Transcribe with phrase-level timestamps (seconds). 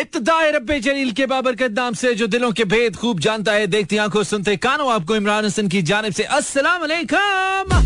[0.00, 3.96] इब्तदाई रब्बे जलील के बाबरकत नाम से जो दिलों के भेद खूब जानता है, देखती
[3.96, 7.76] आँखों सुनते कानों आपको इमरान हसन की जानब से अस्सलाम वालेकुम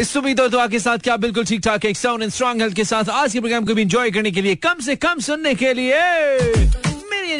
[0.00, 2.76] इस उम्मीद और दुआ के साथ क्या बिल्कुल ठीक ठाक एक साउंड एंड स्ट्रॉन्ग हेल्थ
[2.76, 5.54] के साथ आज के प्रोग्राम को भी एंजॉय करने के लिए, कम से कम सुनने
[5.54, 6.00] के लिए।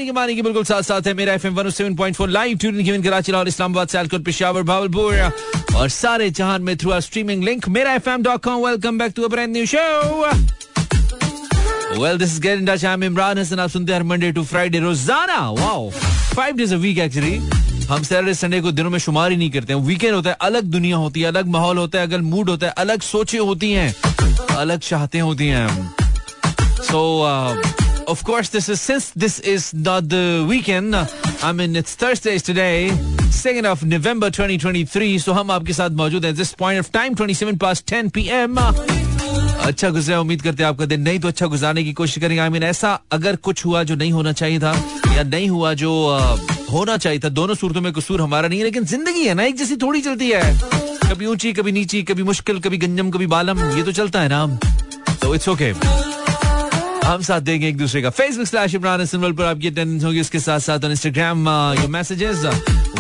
[0.03, 4.25] की बिल्कुल साथ साथ है, मेरा FM 107.4 live tuning given Karachi Lahore Islamabad Sialkot
[4.25, 9.23] Peshawar Bahawalpur और सारे जहान में थ्रू आर स्ट्रीमिंग लिंक मेरा FM dot com welcome back to
[9.23, 10.31] a brand new show
[11.99, 12.85] Well, this is Get in Touch.
[12.85, 13.59] I'm Imran Hassan.
[13.61, 15.91] आप सुनते हैं Monday to Friday रोज़ाना wow
[16.37, 17.35] five days a week actually
[17.91, 20.65] हम Saturday Sunday को दिनों में शुमार ही नहीं करते हैं वीकेंड होता है अलग
[20.77, 23.95] दुनिया होती है अलग माहौल होता है अलग मूड होता है अलग सोचे होती हैं
[24.57, 25.69] अलग चाहते होती हैं
[26.91, 27.03] सो
[28.13, 30.95] of course this is since this is not the weekend
[31.49, 32.91] I mean it's Thursday today
[33.37, 37.59] 2nd of November 2023 so हम आपके साथ मौजूद हैं this point of time 27
[37.67, 38.59] past 10 pm
[39.63, 42.49] अच्छा गुजरा, उम्मीद करते हैं आपका दिन नहीं तो अच्छा गुजारने की कोशिश करेंगे। आई
[42.49, 44.73] मीन ऐसा अगर कुछ हुआ जो नहीं होना चाहिए था,
[45.17, 45.93] या नहीं हुआ जो
[46.71, 49.57] होना चाहिए था, दोनों सूरतों में कसूर हमारा नहीं है, लेकिन ज़िंदगी है ना, एक
[49.57, 50.43] जैसी थोड़ी चलती है।
[51.03, 54.47] कभी ऊँची, कभी नीची, कभी मुश्किल, कभी गंजम, कभी बालम, ये तो चलता है ना।
[55.23, 55.73] तो इट्स ओके
[57.03, 60.41] हम साथ देंगे एक दूसरे का। फेसबुक स्लैश इमरान सिंबल पर आपकी अटेंडेंस होगी, उसके
[60.41, 61.49] साथ साथ Instagram
[61.79, 62.45] your messages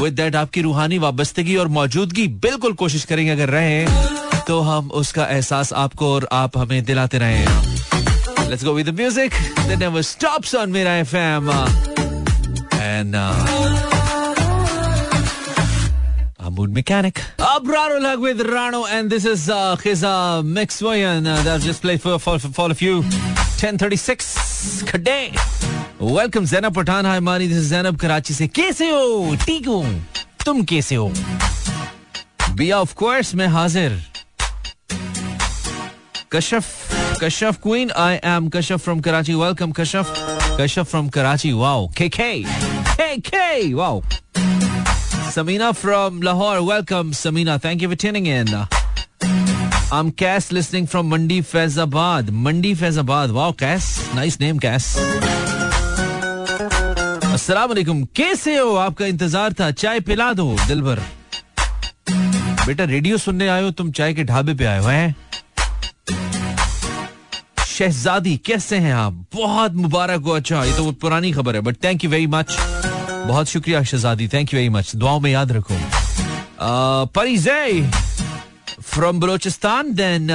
[0.00, 5.24] with that आपकी रूहानी वाबस्तगी और मौजूदगी बिल्कुल कोशिश करेंगे, अगर रहे। तो हम उसका
[5.26, 7.44] एहसास आपको और आप हमें दिलाते रहे
[8.52, 9.32] Let's go with the music
[9.66, 11.46] that never stops on Mira FM.
[12.78, 13.32] And uh,
[16.38, 17.22] I'm Mood Mechanic.
[17.38, 21.62] Abrar Ulhag with Rano, and this is uh, his uh, mix version uh, that I've
[21.62, 22.96] just played for, for, for all of you.
[23.00, 25.34] 1036 Kade.
[25.98, 27.04] Welcome Zainab Pathan.
[27.06, 29.84] Hi Mani, this is Zainab Karachi से कैसे हो ठीक हूँ
[30.44, 31.10] तुम कैसे हो
[32.56, 34.00] बिया of course मैं हाजिर
[36.34, 36.66] Kashaf
[37.22, 40.14] Kashaf queen I am Kashaf from Karachi welcome Kashaf
[40.60, 42.42] Kashaf from Karachi wow के के
[43.28, 44.02] के wow
[45.34, 51.10] Samina from Lahore welcome Samina thank you for tuning in I am Qais listening from
[51.10, 54.94] Mandi Faizabad Mandi Faizabad wow Qais nice name Qais
[57.32, 58.74] अस्सलाम वालेकुम कैसे हो?
[58.76, 59.70] आपका इंतज़ार था.
[59.70, 61.00] चाय पिला दो दिलबर
[62.66, 65.14] बेटा रेडियो सुनने आए हो, तुम चाय के ढाबे पे आए हो, हैं?
[67.82, 69.12] शहजादी, कैसे हैं आप?
[69.34, 72.56] बहुत मुबारक हो। अच्छा ये तो पुरानी खबर है but thank you very much
[73.26, 75.78] बहुत शुक्रिया शहजादी थैंक यू वेरी मच दुआओं में याद रखो।
[77.16, 77.90] Parizay
[78.82, 80.28] from Balochistan then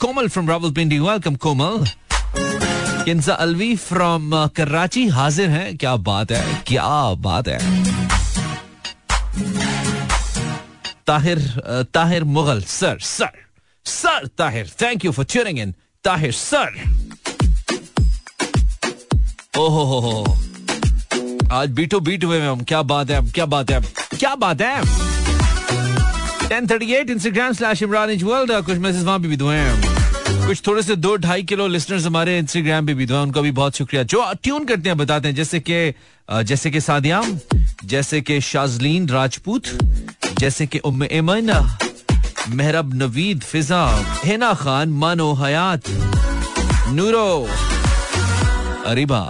[0.00, 0.98] Komal from Rawalpindi.
[0.98, 1.84] Welcome Komal.
[3.30, 5.06] Alvi from Karachi.
[5.08, 7.58] हाजिर हैं। क्या बात है, क्या बात है।
[11.06, 11.38] Tahir
[11.94, 12.60] Tahir Mughal.
[12.70, 13.46] Sir sir
[13.86, 15.74] sir, Tahir thank you for tuning in
[16.04, 16.80] Tahir sir.
[19.58, 20.38] ओहो हो हो
[21.52, 23.80] आज बीटो बीट हुए हम। क्या बात है, क्या बात है,
[24.18, 24.80] क्या बात है।
[26.50, 31.42] 1038 इंस्टाग्राम स्लैश इमरान कुछ मैसेज वहाँ भी दुए हैं। कुछ थोड़े से दो ढाई
[31.42, 34.98] किलो लिस्टनर्स हमारे इंस्टाग्राम पे भी दुआ उनका भी बहुत शुक्रिया। जो ट्यून करते हैं,
[34.98, 35.92] बताते हैं। जैसे कि
[36.44, 37.38] जैसे कि सादियाम
[37.84, 39.62] जैसे कि शाजलीन राजपूत,
[40.38, 41.50] जैसे कि उम्म एमन
[42.48, 43.84] मेहरब नवीद फिजा,
[44.24, 45.88] हेना खान, मानो हयात,
[46.90, 47.48] नूरो,
[48.86, 49.20] अरिबा।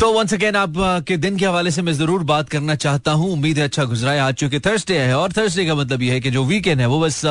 [0.00, 0.74] तो वंस अगेन आप
[1.08, 4.12] के दिन के हवाले से मैं ज़रूर बात करना चाहता हूँ। उम्मीद है अच्छा गुजरा
[4.12, 6.86] है। आज चूँकि थर्सडे है और थर्सडे का मतलब ये है कि जो वीकेंड है,
[6.86, 7.22] वो बस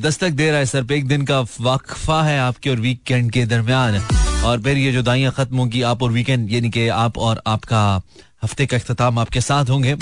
[0.00, 3.44] दस्तक दे रहा है सर पे। एक दिन का वक्फा है आपके और वीकेंड के
[3.46, 4.00] दरमियान।
[4.44, 7.84] और फिर ये जो दाइयाँ खत्म होंगी, आप और वीकेंड यानी कि आप और आपका
[8.44, 9.96] हफ़्ते का अख्ताम आपके साथ होंगे।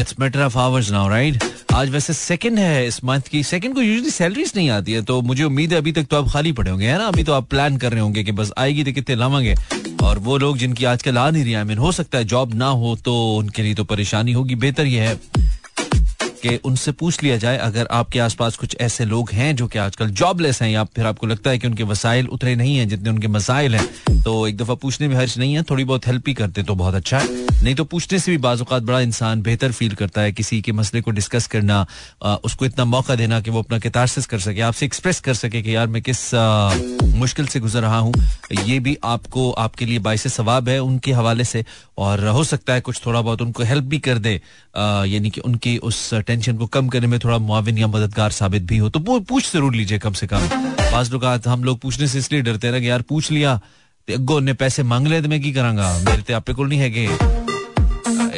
[0.00, 1.42] It's matter of hours now right
[1.74, 5.20] आज वैसे सेकंड है इस मंथ की। सेकंड को यूजली सैलरीज नहीं आती है तो
[5.22, 7.06] मुझे उम्मीद है अभी तक तो आप खाली पड़े होंगे, है ना?
[7.06, 9.54] अभी तो आप प्लान कर रहे होंगे कि बस आएगी तो कितने लावांगे।
[10.02, 12.66] और वो लोग जिनकी आजकल आ नहीं रही आई मीन हो सकता है जॉब ना
[12.66, 15.20] हो तो उनके लिए तो परेशानी होगी। बेहतर यह है।
[16.42, 20.10] कि उनसे पूछ लिया जाए, अगर आपके आसपास कुछ ऐसे लोग हैं जो कि आजकल
[20.12, 23.28] जॉबलेस हैं, या फिर आपको लगता है कि उनके वसाइल उतरे नहीं हैं जितने उनके
[23.30, 26.62] मसाइल हैं तो एक दफ़ा पूछने में हर्ज नहीं है, थोड़ी बहुत हेल्प ही करते
[26.62, 30.20] तो बहुत अच्छा है। नहीं तो पूछने से भी बाजुकात बड़ा इंसान बेहतर फील करता
[30.20, 31.86] है, किसी के मसले को डिस्कस करना
[32.44, 35.74] उसको इतना मौका देना कि वो अपना कितारसिस कर सके, आपसे एक्सप्रेस कर सके कि
[35.74, 36.30] यार मैं किस
[37.14, 38.14] मुश्किल से गुजर रहा हूँ।
[38.64, 41.64] ये भी आपको, आपके लिए बायस सवाब है उनके हवाले से,
[41.98, 44.40] और हो सकता है कुछ थोड़ा बहुत उनको हेल्प भी कर दे
[44.74, 48.76] यानी कि उनकी उस टेंशन को कम करने में थोड़ा मुआविन या मददगार साबित भी
[48.78, 50.48] हो तो पूछ ज़रूर लीजिए कम से कम।
[50.82, 53.60] पास लोग हम लोग पूछने से इसलिए डरते हैं कि यार पूछ लिया
[54.08, 55.92] अगो ने पैसे मांग ले तो मैं की करांगा?
[56.06, 56.88] मेरे ते आपे को नहीं है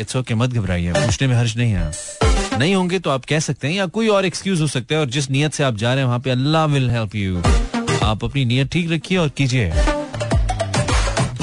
[0.00, 3.68] इट्स ओके मत घबराइए, पूछने में हर्ष नहीं है। नहीं होंगे तो आप कह सकते
[3.68, 6.02] हैं या कोई और एक्सक्यूज हो सकता है और जिस नियत से आप जा रहे
[6.02, 7.42] हैं, वहाँ पे अल्लाह विल हेल्प यू
[8.02, 9.72] आप अपनी नीयत ठीक रखिए और कीजिए।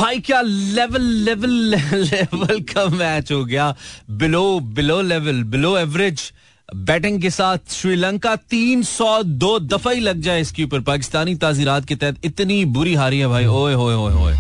[0.01, 1.49] भाई, क्या लेवल लेवल
[1.93, 3.75] लेवल का मैच हो गया?
[4.09, 6.21] Below below level below average
[6.75, 12.25] batting के साथ श्रीलंका 302 दफ़ा ही लग जाए इसके ऊपर। पाकिस्तानी ताजीरात के तहत
[12.25, 14.33] इतनी बुरी हारी है भाई। ओए होए होए होए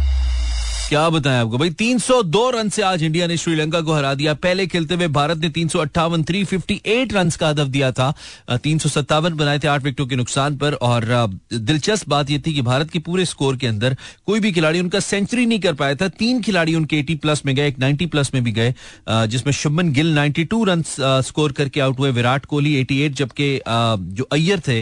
[0.91, 1.57] क्या बताएँ आपको?
[1.57, 5.37] भाई 302 रन से आज इंडिया ने श्रीलंका को हरा दिया। पहले खेलते हुए भारत
[5.37, 8.13] ने तीन सौ अट्ठावन, थ्री फिफ्टी एट रन का हदफ दिया था।
[8.63, 11.05] तीन सौ सत्तावन बनाए थे आठ विकेटों के नुकसान पर और
[11.53, 13.95] दिलचस्प बात यह थी कि भारत के पूरे स्कोर के अंदर
[14.25, 17.55] कोई भी खिलाड़ी उनका सेंचुरी नहीं कर पाया था। तीन खिलाड़ी उनके एटी प्लस में
[17.55, 18.73] गए, एक नाइन्टी प्लस में भी गए।
[19.27, 23.49] जिसमें Shubman Gill ninety two run score करके आउट हुए। विराट कोहली एटी एट, जबकि
[23.67, 24.79] जो अय्यर थे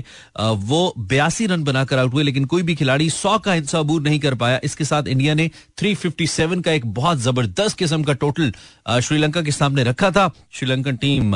[0.65, 4.19] वो बयासी रन बनाकर आउट हुए। लेकिन कोई भी खिलाड़ी सौ का हिस्सा अबूर नहीं
[4.19, 8.51] कर पाया। इसके साथ इंडिया ने थ्री 357 का एक बहुत ज़बरदस्त किस्म का टोटल
[9.01, 11.35] श्रीलंका के सामने रखा था। श्रीलंकन टीम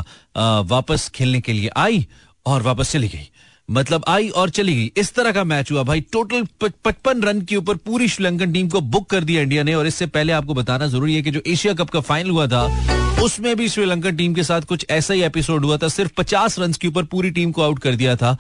[0.70, 2.06] वापस खेलने के लिए आई
[2.46, 3.28] और वापस चली गई।
[3.70, 7.56] मतलब आई और चली गई। इस तरह का मैच हुआ। भाई टोटल पचपन रन के
[7.56, 10.88] ऊपर पूरी श्रीलंकन टीम को बुक कर दिया इंडिया ने। और इससे पहले आपको बताना
[10.88, 14.44] ज़रूरी है कि जो एशिया कप का फाइनल हुआ था उसमें भी श्रीलंकन टीम के
[14.44, 17.62] साथ कुछ ऐसा ही एपिसोड हुआ था। सिर्फ़ पचास रन के ऊपर पूरी टीम को
[17.62, 18.32] आउट कर दिया था।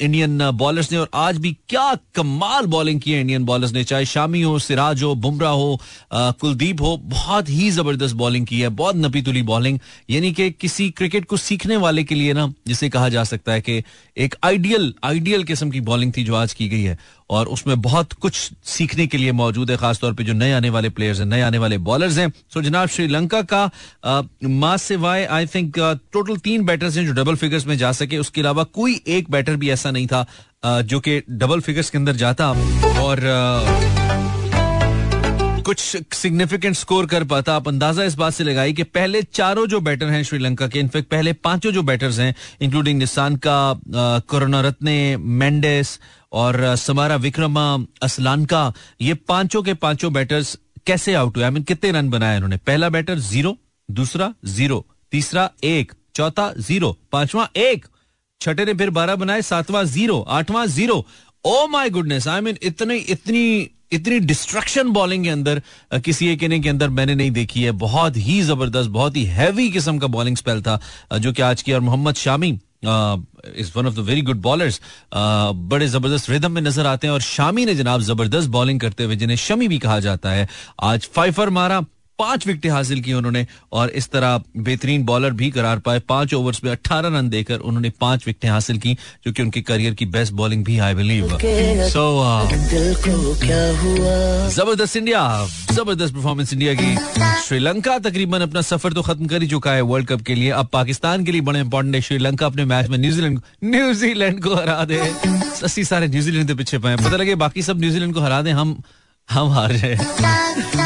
[0.00, 4.04] इंडियन बॉलर्स ने और आज भी क्या कमाल बॉलिंग की है इंडियन बॉलर्स ने। चाहे
[4.06, 5.80] शामी हो, सिराज हो, बुमराह हो
[6.14, 9.78] कुलदीप हो, बहुत ही ज़बरदस्त बॉलिंग की है। बहुत नपी तुली बॉलिंग
[10.10, 13.60] यानी कि किसी क्रिकेट को सीखने वाले के लिए ना, जिसे कहा जा सकता है
[13.60, 13.82] कि
[14.16, 16.98] एक आइडियल आइडियल किस्म की बॉलिंग थी जो आज की गई है।
[17.30, 18.34] और उसमें बहुत कुछ
[18.66, 21.58] सीखने के लिए मौजूद है, खासतौर पे जो नए आने वाले प्लेयर्स हैं, नए आने
[21.58, 23.70] वाले बॉलर्स हैं। सो जनाब, श्रीलंका का
[24.44, 25.78] मास सिवाय आई थिंक
[26.12, 29.56] टोटल तीन बैटर्स हैं जो डबल फिगर्स में जा सके। उसके अलावा कोई एक बैटर
[29.56, 30.26] भी ऐसा नहीं था
[30.82, 32.50] जो कि डबल फिगर्स के अंदर जाता।
[33.00, 33.20] और
[35.64, 35.80] कुछ
[36.14, 40.06] सिग्निफिकेंट स्कोर कर पाता। आप अंदाज़ा इस बात से लगाई कि पहले चारों जो बैटर
[40.06, 43.80] हैं श्रीलंका के इनफेक्ट पहले पाँचों जो बैटर्स हैं इंक्लूडिंग निशान का
[44.60, 45.98] रत्ने मेंडेस
[46.32, 47.66] और समारा विक्रमा
[48.02, 51.44] असलान का ये पाँचों के पाँचों बैटर्स कैसे आउट हुए?
[51.44, 53.56] आई मीन कितने रन बनाए उन्होंने पहला बैटर ज़ीरो
[53.88, 57.86] दूसरा ज़ीरो तीसरा एक, चौथा ज़ीरो पांचवा एक।
[58.40, 61.04] छठे ने फिर बारह बनाए, सातवां ज़ीरो आठवां zero
[61.44, 65.60] oh my goodness I mean इतनी इतनी इतनी डिस्ट्रक्शन बॉलिंग के अंदर
[66.04, 69.68] किसी एक इनिंग के अंदर मैंने नहीं देखी है। बहुत ही ज़बरदस्त, बहुत ही हैवी
[69.70, 70.80] किस्म का बॉलिंग स्पेल था
[71.18, 72.52] जो कि आज की और Mohammed Shami
[72.82, 74.80] is one of the very good bowlers
[75.14, 79.16] बड़े ज़बरदस्त रिदम में नज़र आते हैं और शामी ने जनाब ज़बरदस्त बॉलिंग करते हुए,
[79.16, 80.48] जिन्हें शमी भी कहा जाता है,
[80.80, 81.84] आज फाइफर मारा।
[82.18, 86.62] पाँच विकेटें हासिल की उन्होंने और इस तरह बेहतरीन बॉलर भी करार पाए। पाँच ओवर्स
[86.64, 90.32] में अट्ठारह रन देकर उन्होंने पाँच विकेटें हासिल की, जो कि उनके करियर की बेस्ट
[90.32, 91.38] बॉलिंग भी आई बिलीव
[91.88, 92.04] सो
[94.50, 96.96] ज़बरदस्त इंडिया, ज़बरदस्त परफॉर्मेंस इंडिया की।
[97.42, 100.68] श्रीलंका तकरीबन अपना सफ़र तो खत्म कर ही चुका है वर्ल्ड कप के लिए। अब
[100.72, 104.98] पाकिस्तान के लिए बड़े इंपॉर्टेंट है। श्रीलंका अपने मैच में न्यूजीलैंड न्यूजीलैंड को हरा दे।
[105.64, 108.80] अस्सी सारे न्यूजीलैंड के पीछे पाए पता लगे बाकी सब न्यूजीलैंड को हरा दे। हम
[109.30, 109.96] हम हार जाए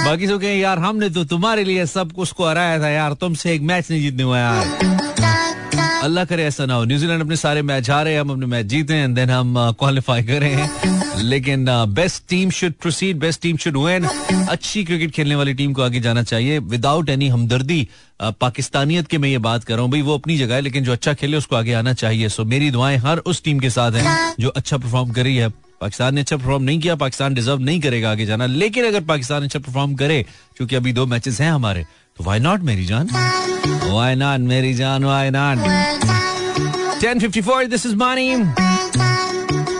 [0.05, 3.53] बाकी सब कहें, यार, हमने तो तुम्हारे लिए सब कुछ को हराया था, यार, तुमसे
[3.55, 5.01] एक मैच नहीं जीतने हुआ, यार।
[6.03, 9.15] अल्लाह करे ऐसा ना हो। न्यूजीलैंड अपने सारे मैच हारे, हम अपने मैच जीते एंड
[9.15, 14.05] देन हम क्वालिफाई करें। लेकिन best team should proceed best team should win
[14.49, 17.89] अच्छी क्रिकेट खेलने वाली टीम को आगे जाना चाहिए। विदाउट एनी हमदर्दी
[18.23, 20.93] पाकिस्तानियत के मैं ये बात कर रहा हूँ, भाई, वो अपनी जगह है, लेकिन जो
[20.93, 24.35] अच्छा खेले, उसको आगे आना चाहिए। सो मेरी दुआएँ हर उस टीम के साथ हैं,
[24.41, 25.49] जो अच्छा परफॉर्म कर है।
[25.83, 29.43] पाकिस्तान ने अच्छा परफॉर्म नहीं किया, पाकिस्तान डिजर्व नहीं करेगा आगे जाना। लेकिन अगर पाकिस्तान
[29.43, 30.23] अच्छा परफॉर्म करे,
[30.57, 31.85] क्योंकि अभी दो मैचेस हैं हमारे
[32.19, 33.09] तो वाई नॉट मेरी जान?
[33.85, 35.59] वाई नॉट मेरी जान वाई नॉट
[37.01, 38.33] 1054 दिस इज़ मानी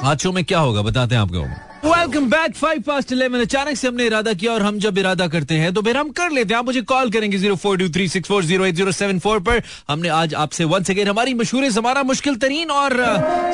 [0.03, 3.87] आज शो में क्या होगा, बताते हैं आपको। Welcome back five past eleven अचानक से
[3.89, 6.59] हमने इरादा किया और हम जब इरादा करते हैं तो फिर हम कर लेते हैं।
[6.59, 9.41] आप मुझे कॉल करेंगे zero four two three six four zero eight zero seven four
[9.41, 12.97] पर। हमने आज आपसे वन सेकेंड हमारी मशहूर हमारा मुश्किल तरीन और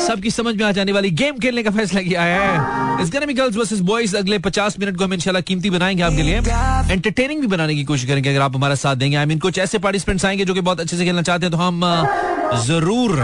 [0.06, 3.56] सबकी समझ में आ जाने वाली गेम खेलने का फैसला किया है। इस गर्मी गर्ल्स
[3.56, 6.36] वर्सेज बॉयज़ अगले पचास मिनट को हम इंशाल्लाह कीमती बनाएँगे आपके लिए।
[6.92, 9.78] एंटरटेनिंग भी बनाने की कोशिश करेंगे, अगर आप हमारा साथ देंगे। आई मीन कुछ ऐसे
[9.78, 11.80] पार्टिसिपेंट्स आएँगे जो कि बहुत अच्छे से खेलना चाहते हैं तो हम
[12.66, 13.20] ज़रूर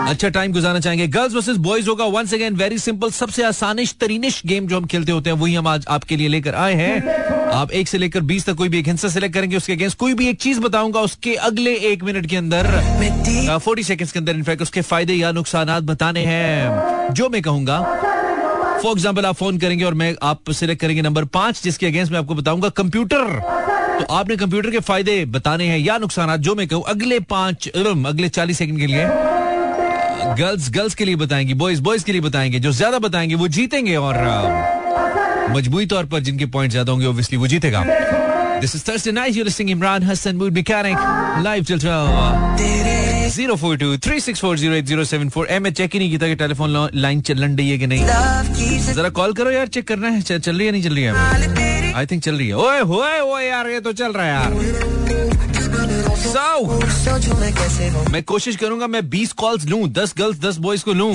[0.00, 4.40] अच्छा टाइम गुजारना चाहेंगे। गर्ल्स वर्सेस बॉयज़ होगा। वंस अगेन वेरी सिंपल सबसे आसानिश, तरीनिश
[4.46, 7.70] गेम जो हम खेलते होते हैं, वही हम आज आपके लिए लेकर आए हैं। आप
[7.72, 10.28] एक से लेकर बीस तक कोई भी एक हिस्सा सेलेक्ट करेंगे, उसके अगेंस्ट कोई भी
[10.28, 12.66] एक चीज़ बताऊँगा, उसके अगले एक मिनट के अंदर।
[13.58, 17.80] फोर्टी सेकेंड के अंदर इनफैक्ट उसके फ़ायदे या नुकसान बताने हैं। जो मैं कहूँगा
[18.82, 22.18] फॉर एग्ज़ाम्पल आप फ़ोन करेंगे और मैं, आप सिलेक्ट करेंगे नंबर पाँच, जिसके अगेंस्ट मैं
[22.18, 23.40] आपको बताऊँगा कंप्यूटर
[23.98, 28.28] तो आपने कंप्यूटर के फ़ायदे बताने हैं या नुकसान जो मैं कहूँ, अगले पाँच अगले
[28.28, 29.06] चालीस सेकंड के लिए।
[30.36, 33.96] गर्ल्स गर्ल्स के लिए बताएँगे बॉयज़ बॉयज़ के लिए बताएँगे, जो ज़्यादा बताएँगे, वो जीतेंगे
[33.96, 34.16] और
[35.56, 37.84] मजबूरी तौर पर जिनके पॉइंट ज़्यादा होंगे ऑब्वियसली वो जीतेगा
[38.62, 39.34] This is Thursday night.
[39.36, 40.96] You're listening Imran Hassan, Mood Mechanic,
[41.44, 42.56] live till 12.
[43.34, 47.86] Zero four two three six check ही नहीं किया टेलीफोन लाइन चलन रही है कि
[47.86, 51.92] नहीं जरा कॉल करो यार चेक करना है, चल रही है, नहीं चल रही है
[51.94, 55.07] आई थिंक चल रही है ओए, होए, ओए यार, ये तो चल रहा है यार
[56.02, 56.66] so,
[58.10, 61.12] मैं कोशिश करूँगा मैं 20 कॉल्स लूँ 10 गर्ल्स 10 बॉयज़ को लूँ।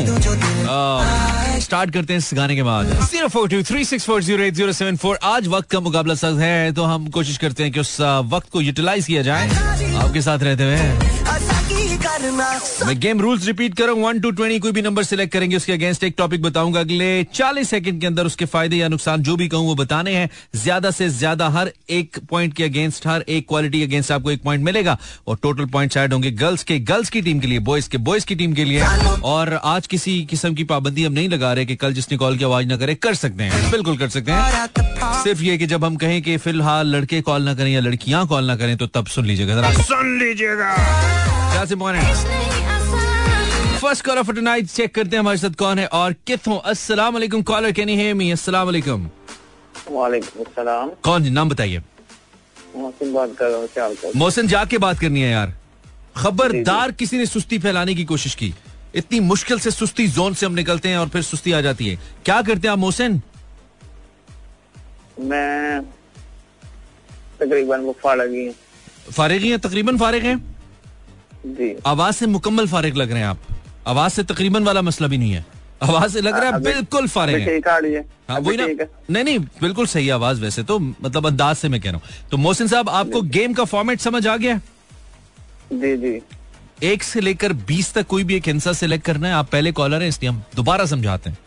[1.62, 4.54] स्टार्ट करते हैं इस गाने के बाद। Zero four two three six four zero eight
[4.56, 7.80] zero seven four आज वक्त का मुकाबला सख्त है तो हम कोशिश करते हैं कि
[7.80, 7.98] उस
[8.34, 9.50] वक्त को यूटिलाइज किया जाए।
[9.96, 11.23] आपके साथ रहते हुए।
[12.04, 16.04] मैं गेम रूल्स रिपीट करूँ वन टू ट्वेंटी कोई भी नंबर सिलेक्ट करेंगे उसके अगेंस्ट
[16.04, 19.68] एक टॉपिक बताऊँगा अगले चालीस सेकंड के अंदर उसके फ़ायदे या नुकसान जो भी कहूँ
[19.68, 24.12] वो बताने हैं। ज़्यादा से ज़्यादा हर एक पॉइंट के अगेंस्ट हर एक क्वालिटी अगेंस्ट
[24.12, 27.48] आपको एक पॉइंट मिलेगा। और टोटल पॉइंट ऐड होंगे गर्ल्स के गर्ल्स की टीम के
[27.48, 28.84] लिए बॉयज़ के बॉयज़ की टीम के लिए।
[29.26, 32.44] और आज किसी किस्म की पाबंदी हम नहीं लगा रहे कि कल जिसने कॉल की
[32.46, 34.68] आवाज़ ना करे कर सकते हैं। बिल्कुल कर सकते हैं।
[35.24, 38.46] सिर्फ़ ये कि जब हम कहें कि फ़िलहाल लड़के कॉल ना करें या लड़कियाँ कॉल
[38.46, 40.76] ना करें तो तब सुन लीजिएगा जरा। सुन लीजिएगा।
[41.96, 46.60] क्या से first caller for tonight check करते हैं हमारे साथ कौन है और कितों
[46.72, 49.10] अस्सलाम वालेकुम कॉलर कैन हियर मी अस्सलाम वालेकुम
[49.92, 51.82] वालेकुम सलाम कौन जी नाम बताइए।
[52.76, 54.12] मोहसिन बात कर रहा हूँ?
[54.16, 55.54] मोहसिन जाके बात करनी है यार।
[56.18, 58.54] खबरदार किसी ने सुस्ती फैलाने की कोशिश की।
[58.96, 62.00] इतनी मुश्किल से सुस्ती जोन से हम निकलते हैं और फिर सुस्ती आ जाती है।
[62.26, 63.22] क्या करते हैं आप मोहसिन?
[65.20, 65.82] मैं
[67.40, 68.54] तकरीबन वो फारग ही हूँ।
[69.12, 69.60] फारिग हैं?
[69.60, 70.38] तकरीबन फारिग हैं?
[71.46, 73.40] जी। आवाज़ से मुकम्मल फारिग लग रहे हैं आप।
[73.88, 75.46] आवाज़ से तकरीबन वाला मसला भी नहीं है।
[75.84, 78.66] आवाज़ से लग रहा है बिल्कुल फारिग है। आ रही है हाँ। वही ना।
[79.10, 82.38] नहीं नहीं बिल्कुल सही आवाज़ वैसे तो मतलब अंदाज से मैं कह रहा हूँ। तो
[82.38, 84.60] मोहसिन साहब आपको गेम का फॉर्मेट समझ आ गया?
[85.74, 86.20] जी जी।
[86.84, 90.02] एक से लेकर बीस तक कोई भी एक हिंसा सेलेक्ट करना है। आप पहले कॉलर
[90.02, 91.38] हैं इसलिए हम दोबारा समझाते हैं।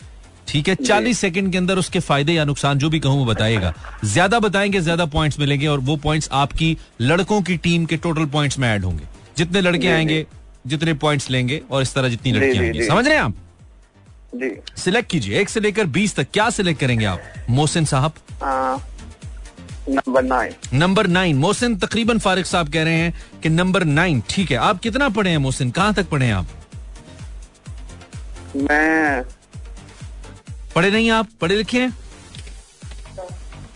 [0.47, 3.73] ठीक है चालीस सेकंड के अंदर उसके फ़ायदे या नुकसान जो भी कहूँ वो बताएगा
[4.05, 8.59] ज़्यादा बताएँगे ज़्यादा पॉइंट्स मिलेंगे और वो पॉइंट्स आपकी लड़कों की टीम के टोटल पॉइंट्स
[8.59, 9.05] में ऐड होंगे।
[9.37, 10.25] जितने लड़के आएँगे
[10.67, 13.33] जितने पॉइंट्स लेंगे और इस तरह जितनी लड़कियाँ आएँगी। समझ रहे हैं आप?
[14.35, 17.21] जी। सिलेक्ट कीजिए। एक से लेकर बीस तक क्या सिलेक्ट करेंगे आप?
[17.49, 18.13] मोहसिन साहब?
[19.89, 24.51] Number nine number nine Mohsin तकरीबन फारिक साहब कह रहे हैं कि नंबर नाइन ठीक
[24.51, 25.71] है। आप कितना पढ़े हैं मोहसिन?
[25.71, 26.47] कहाँ तक पढ़े हैं आप?
[28.55, 29.23] मैं
[30.75, 31.27] पढ़े नहीं आप?
[31.41, 31.97] पढ़े लिखे हैं?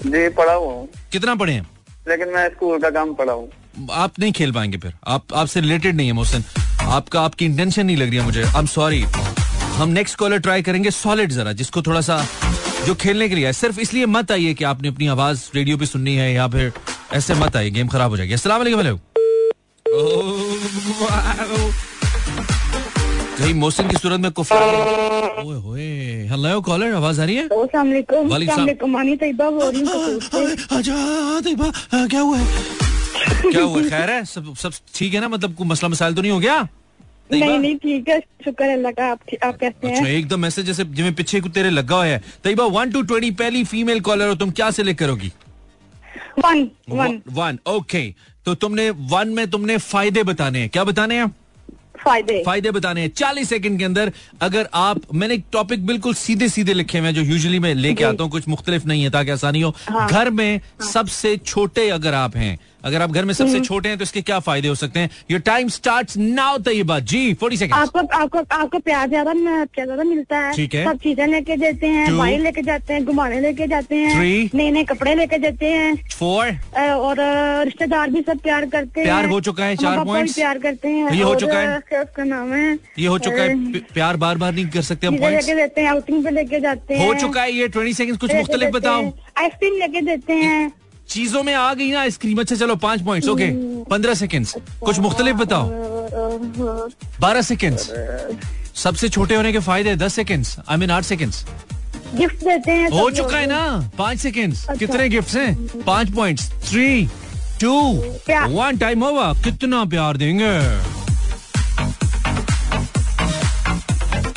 [0.04, 1.68] जी पढ़ा हुआ हूँ। कितना पढ़े हैं?
[2.08, 3.50] लेकिन मैं स्कूल का काम पढ़ा हूँ।
[3.92, 6.44] आप नहीं खेल पाएँगे फिर। आप, आपसे रिलेटेड नहीं है, मोहसिन।
[6.82, 9.02] आपका, आपकी इंटेंशन नहीं लग रही है मुझे। आई एम सॉरी
[9.76, 12.26] हम नेक्स्ट कॉलर ट्राई करेंगे सॉलिड जरा, जिसको थोड़ा सा
[12.86, 15.86] जो खेलने के लिए है। सिर्फ़ इसलिए मत आइए कि आपने अपनी आवाज़ रेडियो पे
[15.86, 16.74] सुननी है या फिर
[17.14, 18.62] ऐसे मत आइए गेम खराब हो जाएगी। अस्सलाम
[23.42, 24.56] कहीं मोहसिन की सूरत में कुफर
[25.44, 25.86] ओए होए।
[26.32, 27.44] हेलो कॉलर आवाज़ आ रही है?
[27.52, 27.86] हूँ अच्छा
[31.42, 31.72] तैयबा
[32.08, 32.38] क्या हुआ
[33.42, 35.28] क्या हुआ खैर है सब सब ठीक है ना?
[35.28, 36.62] मतलब कोई मसला मसाइल तो नहीं हो गया?
[37.32, 40.84] नहीं नहीं ठीक है। शुक्र अल्लाह का। आप आप कैसे अच्छा हैं एकदम ऐसे जैसे
[41.12, 44.52] पीछे को तेरे लगा हुआ है। तैयबा वन टू ट्वेंटी पहली फीमेल कॉलर हो तुम
[44.52, 45.32] क्या सिलेक्ट करोगी
[46.40, 48.04] वन वन वन ओके
[48.46, 51.36] तो तुमने वन में तुमने फ़ायदे बताने हैं। क्या बताने हैं?
[52.06, 56.50] फ़ायदे। फ़ायदे बताने हैं। चालीस सेकंड के अंदर अगर आप मैंने एक टॉपिक बिल्कुल सीधे
[56.50, 59.32] सीधे लिखे हुए हैं जो यूजुअली मैं लेके आता हूँ कुछ मुख्तलिफ़ नहीं है ताकि
[59.32, 60.60] आसानी हो। हाँ। घर में
[60.94, 64.40] सबसे छोटे अगर आप हैं अगर आप घर में सबसे छोटे हैं तो इसके क्या
[64.42, 65.10] फ़ायदे हो सकते हैं?
[65.32, 70.38] Your time start now Tayyaba ji forty second आपको आपको आपको प्यार ज़्यादा ज़्यादा मिलता
[70.38, 72.18] है। ठीक है। सब चीज़ें लेके देते हैं.
[72.18, 74.50] भाई लेके जाते हैं घुमाने लेके जाते हैं.
[74.54, 76.48] नए नए कपड़े लेके देते हैं। फोर
[76.78, 77.16] और
[77.66, 81.12] रिश्तेदार भी सब प्यार करते हैं। प्यार हो चुका है, चार points। प्यार करते हैं।
[81.12, 82.78] ये हो चुका है। उसका नाम है?
[83.00, 86.24] ये हो चुका है। प्यार बार बार नहीं कर सकते हम लेके देते हैं आउटिंग
[86.24, 90.02] पे लेके जाते हैं हो। चुका है ये ट्वेंटी सेकंड कुछ मुख्तलिफ़ बताओ। आइसक्रीम लेके
[90.04, 90.72] देते हैं।
[91.12, 93.50] चीज़ों में आ गई ना आइसक्रीम। अच्छा चलो पाँच पॉइंट्स ओके
[93.86, 95.70] पंद्रह सेकंड्स कुछ मुख्तलिफ़ बताओ।
[97.22, 97.90] बारह सेकंड्स
[98.76, 101.46] सबसे छोटे होने के फ़ायदे दस सेकंड्स आई मीन आठ सेकंड्स
[102.16, 103.90] गिफ्ट देते हैं हो चुका है ना?
[103.98, 105.84] पाँच सेकंड्स अच्छा। कितने गिफ्ट्स हैं?
[105.86, 107.08] पाँच points three
[107.62, 107.74] two
[108.50, 110.56] one time over कितना प्यार देंगे।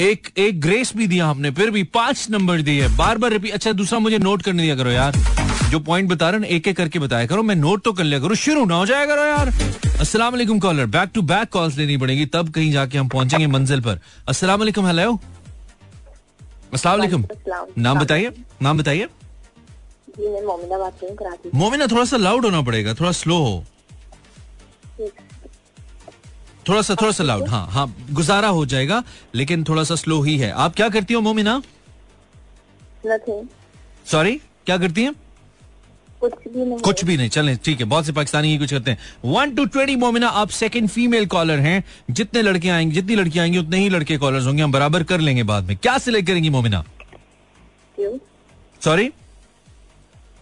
[0.00, 3.72] एक एक ग्रेस भी दिया हमने फिर भी पाँच नंबर दिए। बार बार रिपीट अच्छा
[3.72, 5.16] दूसरा मुझे नोट करने दिया करो यार।
[5.74, 8.36] जो पॉइंट बता रहे एक एक करके बताया करो। मैं नोट तो कर लिया करूँ।
[8.38, 9.50] शुरू ना हो जाया करो यार।
[10.14, 14.00] वालेकुम caller back to back calls लेनी पड़ेगी। तब कहीं जाके हम पहुँचेंगे मंजिल पर।
[14.28, 15.18] अस्सलाम वालेकुम हेलो
[16.72, 17.24] अस्सलाम वालेकुम
[17.78, 19.08] नाम बताइए। नाम बताइए।
[21.54, 23.64] मोमिना थोड़ा सा लाउड होना पड़ेगा। थोड़ा स्लो हो।
[26.68, 29.02] थोड़ा सा थोड़ा सा लाउड हाँ हाँ गुजारा हो जाएगा
[29.34, 31.60] लेकिन थोड़ा सा स्लो ही है। आप क्या करती हो मोमिना?
[34.06, 35.14] सॉरी क्या करती हैं?
[36.24, 38.90] कुछ भी नहीं। कुछ भी नहीं चलें ठीक है बहुत से पाकिस्तानी ही कुछ करते
[38.90, 43.44] हैं। वन टू ट्वेंटी मोमिना आप सेकंड फीमेल कॉलर हैं। जितने लड़के आएँगे जितनी लड़कियाँ
[43.44, 46.50] आएँगी उतने ही लड़के कॉलर्स होंगे हम बराबर कर लेंगे बाद में। क्या सिलेक्ट करेंगी
[46.50, 46.84] मोमिना?
[48.82, 49.10] सॉरी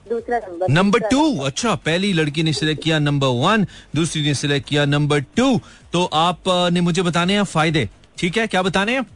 [0.07, 4.85] दूसरा नंबर टू अच्छा पहली लड़की ने सिलेक्ट किया नंबर वन दूसरी ने सिलेक्ट किया
[4.85, 5.61] नंबर टू
[5.93, 8.47] तो आप अ, ने मुझे बताने हैं फ़ायदे ठीक है?
[8.47, 9.07] क्या बताने हैं?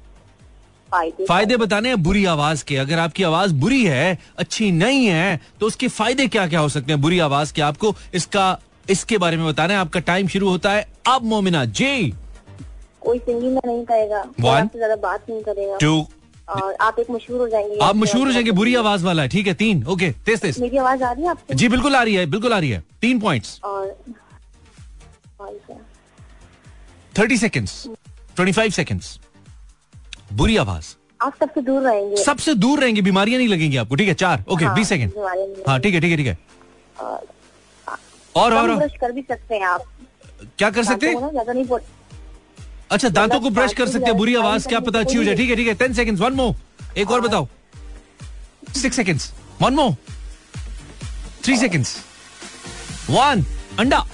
[0.96, 5.40] फ़ायदे फ़ायदे बताने हैं बुरी आवाज़ के। अगर आपकी आवाज़ बुरी है अच्छी नहीं है
[5.60, 7.62] तो उसके फ़ायदे क्या क्या हो सकते हैं बुरी आवाज़ के?
[7.62, 8.46] आपको इसका
[8.88, 12.12] इसके बारे में बताना है। आपका टाइम शुरू होता है। अब मोमिना जी।
[13.00, 16.06] कोई सिंगिंग में नहीं करेगा। आपसे ज़्यादा बात नहीं करेगा। टू
[16.48, 19.46] और आप एक मशहूर हो जाएँगे। आप मशहूर हो जाएँगे। बुरी आवाज़ वाला है। ठीक
[19.46, 21.54] है तीन। ओके तेज तेज। मेरी आवाज़ आ रही है आपको?
[21.54, 23.94] जी बिल्कुल आ रही है बिल्कुल आ रही है। तीन पॉइंट्स और
[27.14, 27.82] thirty seconds
[28.36, 29.18] twenty five seconds
[30.33, 34.14] बुरी आवाज़। आप सबसे दूर रहेंगे। सबसे दूर रहेंगे बीमारियाँ नहीं लगेंगी आपको ठीक है?
[34.14, 35.12] चार ओके हाँ, बीस सेकेंड
[35.68, 36.38] हाँ ठीक है ठीक है ठीक है।
[38.37, 39.85] और और कर भी सकते हैं आप।
[40.59, 41.78] क्या कर सकते हैं?
[42.90, 45.50] अच्छा दांतों को ब्रश कर सकते हैं बुरी आवाज़ क्या पता अच्छी हो जाए। ठीक
[45.50, 47.49] है ठीक है टेन सेकेंड वन मोर एक और बताओ।
[48.76, 49.95] Six seconds one more
[51.45, 51.97] three seconds
[53.11, 53.45] one
[53.78, 54.04] अंडा।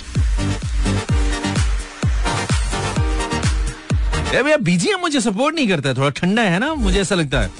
[4.34, 7.50] भैया बीजीएम मुझे सपोर्ट नहीं करता है, थोड़ा ठंडा है ना, मुझे ऐसा लगता है।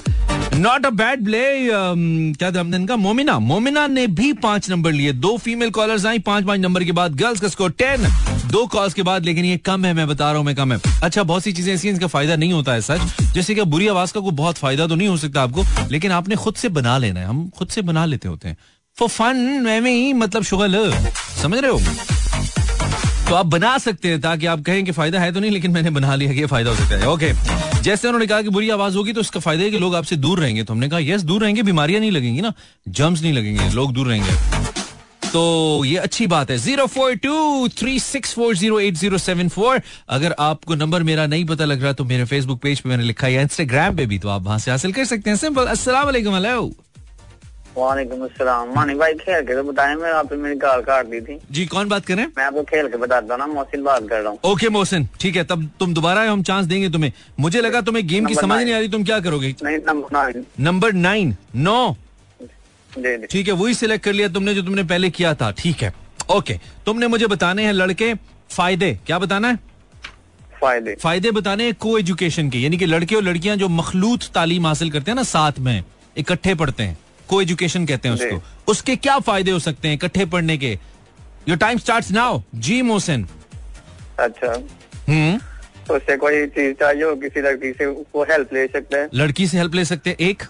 [0.53, 1.43] नॉट अ बैड प्ले
[2.33, 2.95] क्या था हमने इनका?
[2.95, 6.91] मोमिना मोमिना ने भी पाँच नंबर लिए। दो फीमेल कॉलर्स आई, पाँच पाँच नंबर के
[6.91, 8.07] बाद गर्ल्स का स्कोर टेन
[8.51, 10.79] दो कॉल्स के बाद, लेकिन ये कम है, मैं बता रहा हूँ, मैं कम है।
[11.03, 14.13] अच्छा बहुत सी चीज़ें ऐसी इनका फ़ायदा नहीं होता है, सच। जैसे कि बुरी आवाज़
[14.13, 17.19] का कोई बहुत फ़ायदा तो नहीं हो सकता आपको, लेकिन आपने खुद से बना लेना
[17.19, 18.57] है, हम खुद से बना लेते होते हैं।
[18.97, 20.93] फॉर फन में मतलब शुगल।
[21.41, 21.79] समझ रहे हो?
[23.33, 25.89] तो आप बना सकते हैं ताकि आप कहें कि फ़ायदा है तो नहीं, लेकिन मैंने
[25.89, 27.31] बना लिया कि ये फ़ायदा हो सकता है। ओके
[27.81, 30.39] जैसे उन्होंने कहा कि बुरी आवाज़ होगी तो इसका फ़ायदा है कि लोग आपसे दूर
[30.39, 32.53] रहेंगे। तो हमने कहा यस दूर रहेंगे, बीमारियाँ नहीं लगेंगी ना
[32.89, 37.97] जम्स नहीं लगेंगे, लोग दूर रहेंगे। तो ये अच्छी बात है। Zero four two three
[38.01, 39.81] six four zero eight zero seven four.
[40.09, 43.27] अगर आपको नंबर मेरा नहीं पता लग रहा तो मेरे फेसबुक पेज पे मैंने लिखा
[43.27, 46.71] है इंस्टाग्राम पे भी तो आप वहाँ से हासिल कर सकते हैं। सिंपल वालेकुम हेलो
[47.77, 51.65] वालेकुम अस्सलाम। मानी भाई खेल के तो बताएँ मैं मेरी कॉल काट दी थी। जी
[51.65, 52.25] कौन बात करें?
[52.37, 55.35] मैं आपको खेल के बताता हूँ ना मोहसिन बात कर रहा हूँ। ओके मोहसिन ठीक
[55.35, 58.73] है तब तुम दोबारा हम चांस देंगे तुम्हें। मुझे लगा तुम्हें गेम की समझ नहीं
[58.73, 59.55] आ रही तुम क्या करोगे?
[59.63, 61.95] नहीं नंबर नाइन नौ
[63.31, 65.93] ठीक है वही सिलेक्ट कर लिया तुमने जो तुमने पहले किया था ठीक है।
[66.31, 69.59] ओके तुमने मुझे बताने हैं लड़के फ़ायदे क्या बताना है?
[70.61, 74.91] फ़ायदे। फ़ायदे बताने को एजुकेशन के यानी कि लड़के और लड़कियाँ जो मखलूत तालीम हासिल
[74.91, 75.83] करते हैं ना साथ में
[76.15, 76.97] इकट्ठे पढ़ते हैं।
[77.29, 80.77] को एजुकेशन कहते हैं उसको। उसके क्या फ़ायदे हो सकते हैं इकट्ठे पढ़ने के?
[81.49, 83.27] योर टाइम स्टार्ट नाउ जी मोहसिन।
[84.19, 84.51] अच्छा।
[85.07, 85.37] हम्म।
[85.87, 89.09] तो उससे कोई चीज़ चाहिए हो किसी लड़की से वो हेल्प ले सकते हैं?
[89.13, 90.43] लड़की से हेल्प ले सकते हैं एक।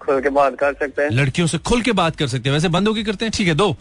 [0.00, 1.10] खुल के बात कर सकते हैं?
[1.10, 3.32] लड़कियों से खुल के बात कर सकते हैं। वैसे बंद होके करते हैं?
[3.36, 3.76] ठीक है दो।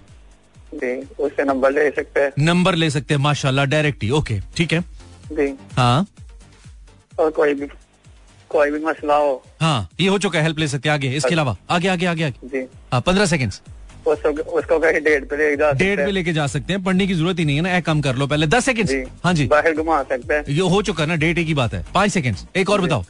[1.20, 4.82] उससे नंबर ले सकते हैं। नंबर ले सकते हैं माशाल्लाह डायरेक्ट ही ओके ठीक है।
[5.32, 6.08] जी। हाँ।
[7.20, 7.65] और कोई भी
[8.50, 11.34] कोई भी मसला हो। हाँ ये हो चुका है हेल्प ले सकते हैं। आगे इसके
[11.34, 13.62] अलावा आगे आगे आगे आगे। जी। हाँ पंद्रह सेकेंड्स
[14.08, 17.14] उसको उसको कहीं डेट पे ले जा डेट पे लेके जा सकते हैं पढ़ने की
[17.14, 19.46] ज़रूरत ही नहीं है ना एक काम कर लो पहले दस सेकेंड जी। हाँ जी।
[19.48, 22.12] बाहर घुमा सकते हैं। ये हो चुका है ना डेट एक ही बात है। पाँच
[22.12, 23.04] सेकेंड एक और बताओ।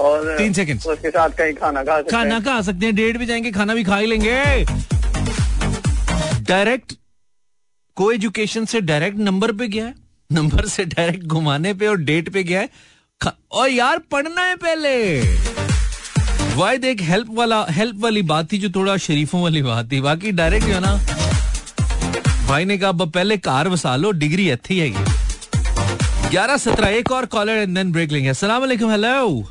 [0.00, 3.26] और तीन seconds। उसके साथ कहीं खाना खा सकते खाना खा सकते हैं डेट पे
[3.26, 4.64] जाएँगे खाना भी खा ही लेंगे।
[6.44, 6.92] डायरेक्ट
[7.96, 9.94] को एजुकेशन से डायरेक्ट नंबर पे गया है।
[10.30, 12.68] नंबर से डायरेक्ट घुमाने पे और डेट पे गया है।
[13.26, 15.20] और यार पढ़ना है पहले।
[16.56, 20.32] वायद एक हेल्प वाला हेल्प वाली बात थी जो थोड़ा शरीफों वाली बात थी। बाकी
[20.32, 20.94] डायरेक्ट जो है ना
[22.48, 25.04] भाई ने कहा पहले कार वसा लो डिग्री अच्छी है ये।
[26.30, 29.42] ग्यारह सत्रह एक और कॉलर एंड देन ब्रेक लेंगे। अस्सलाम वालेकुम हेलो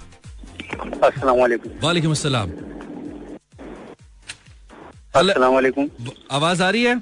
[1.04, 2.52] अस्सलाम वालेकुम वालेकुम अस्सलाम।
[5.16, 5.90] अस्सलाम वालेकुम
[6.32, 6.96] आवाज़ आ रही है?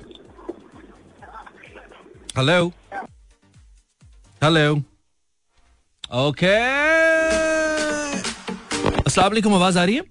[2.38, 2.68] हेलो
[4.42, 4.82] हेलो
[6.10, 6.48] ओके
[9.00, 10.02] अस्सलाम वालेकुम आवाज़ आ रही है?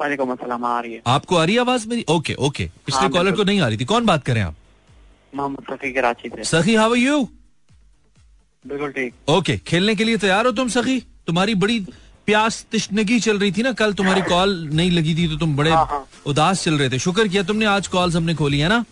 [0.00, 2.04] वालेकुम अस्सलाम आ रही है। आपको आ रही है आवाज़ मेरी?
[2.08, 4.54] ओके ओके पिछले कॉलर को नहीं आ रही थी। कौन बात करें आप?
[5.32, 7.22] मोहम्मद सफी कराची से। सखी हाउ आर यू
[8.64, 11.00] बिल्कुल ठीक। ओके खेलने के लिए तैयार हो तुम सखी?
[11.26, 11.80] तुम्हारी बड़ी
[12.26, 15.70] प्यास तिश्नगी चल रही थी ना कल। तुम्हारी कॉल नहीं लगी थी तो तुम बड़े
[15.70, 18.84] हाँ, हाँ। उदास चल रहे थे। शुक्र किया तुमने आज कॉल हमने खोली है ना?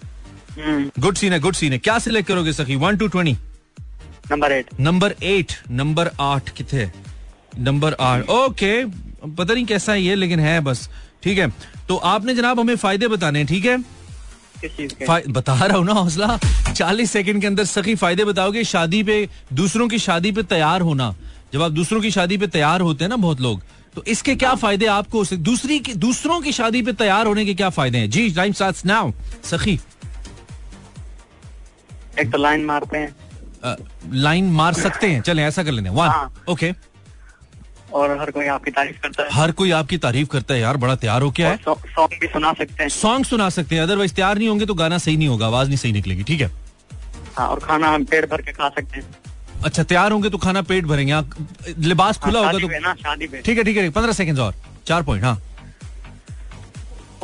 [0.98, 2.76] गुड सीन है गुड सीन है। क्या सिलेक्ट करोगे Sakhi?
[2.76, 3.36] One two twenty
[4.30, 6.90] number eight number eight number आठ कितने?
[7.58, 8.28] नंबर आठ.
[8.30, 10.88] ओके पता नहीं कैसा है ये लेकिन है बस।
[11.22, 11.48] ठीक है।
[11.88, 13.76] तो आपने जनाब हमें फ़ायदे बताने ठीक है?
[15.28, 16.38] बता रहा हूँ ना हौसला।
[16.72, 18.64] चालीस सेकंड के अंदर सखी फ़ायदे बताओगे?
[18.64, 21.14] शादी पे दूसरों की शादी पे तैयार होना।
[21.52, 23.62] जब आप दूसरों की शादी पे तैयार होते हैं ना बहुत लोग
[23.94, 27.68] तो इसके क्या फ़ायदे आपको दूसरी की दूसरों की शादी पे तैयार होने के क्या
[27.70, 28.10] फ़ायदे हैं?
[28.10, 29.12] जी टाइम स्टार्ट्स नाउ
[29.44, 29.78] सखी।
[32.20, 33.14] एक तो लाइन मारते हैं।
[33.66, 36.72] लाइन मार सकते हैं। चले ऐसा कर लेते हैं। वन हाँ। ओके
[37.92, 40.94] और हर कोई आपकी तारीफ़ करता है। हर कोई आपकी तारीफ़ करता है यार बड़ा
[40.96, 41.56] तैयार हो क्या है?
[41.58, 44.98] सॉन्ग भी सुना सकते हैं। सॉन्ग सुना सकते हैं। अदरवाइज़ तैयार नहीं होंगे तो गाना
[44.98, 46.50] सही नहीं होगा आवाज़ नहीं सही निकलेगी ठीक है?
[47.36, 49.06] हाँ और खाना हम पेट भर के खा सकते हैं।
[49.64, 51.20] अच्छा तैयार होंगे तो खाना पेट भरेंगे।
[51.80, 54.54] लिबास हाँ, खुला होगा तो शादी ठीक है ठीक है पंद्रह सेकंड और।
[54.86, 55.40] चार पॉइंट हाँ।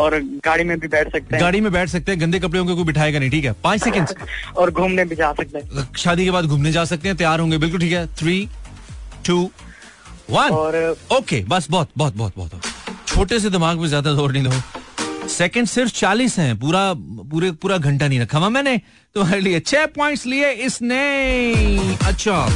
[0.00, 2.74] और गाड़ी में भी बैठ सकते हैं। गाड़ी में बैठ सकते हैं गंदे कपड़े होंगे
[2.74, 3.52] कोई बिठाएगा नहीं ठीक है?
[3.64, 4.08] पाँच सेकंड
[4.56, 7.58] और घूमने भी जा सकते हैं। शादी के बाद घूमने जा सकते हैं तैयार होंगे
[7.58, 8.48] बिल्कुल ठीक है। थ्री
[9.26, 9.38] टू
[10.30, 14.42] वन और ओके बस बहुत बहुत बहुत बहुत। छोटे से दिमाग में ज़्यादा ज़ोर नहीं
[14.44, 16.92] दो। सेकंड सिर्फ़ चालीस हैं पूरा
[17.30, 18.76] पूरे पूरा घंटा नहीं रखा हुआ मैंने।
[19.16, 20.98] तुम्हारे लिए छह पॉइंट्स लिए इसने।
[22.06, 22.46] अच्छा।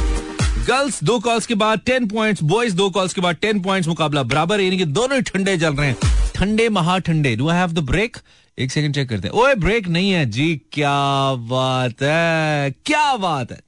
[0.67, 4.23] गर्ल्स दो कॉल्स के बाद टेन पॉइंट्स बॉयज़ दो कॉल्स के बाद टेन पॉइंट्स मुकाबला।
[4.23, 5.97] बराबर यानी कि दोनों ही ठंडे चल रहे हैं।
[6.35, 8.17] ठंडे महा ठंडे do I have the break
[8.57, 13.51] एक सेकंड चेक करते हैं। ओए ब्रेक नहीं है। जी, क्या बात है। क्या बात
[13.51, 13.59] है।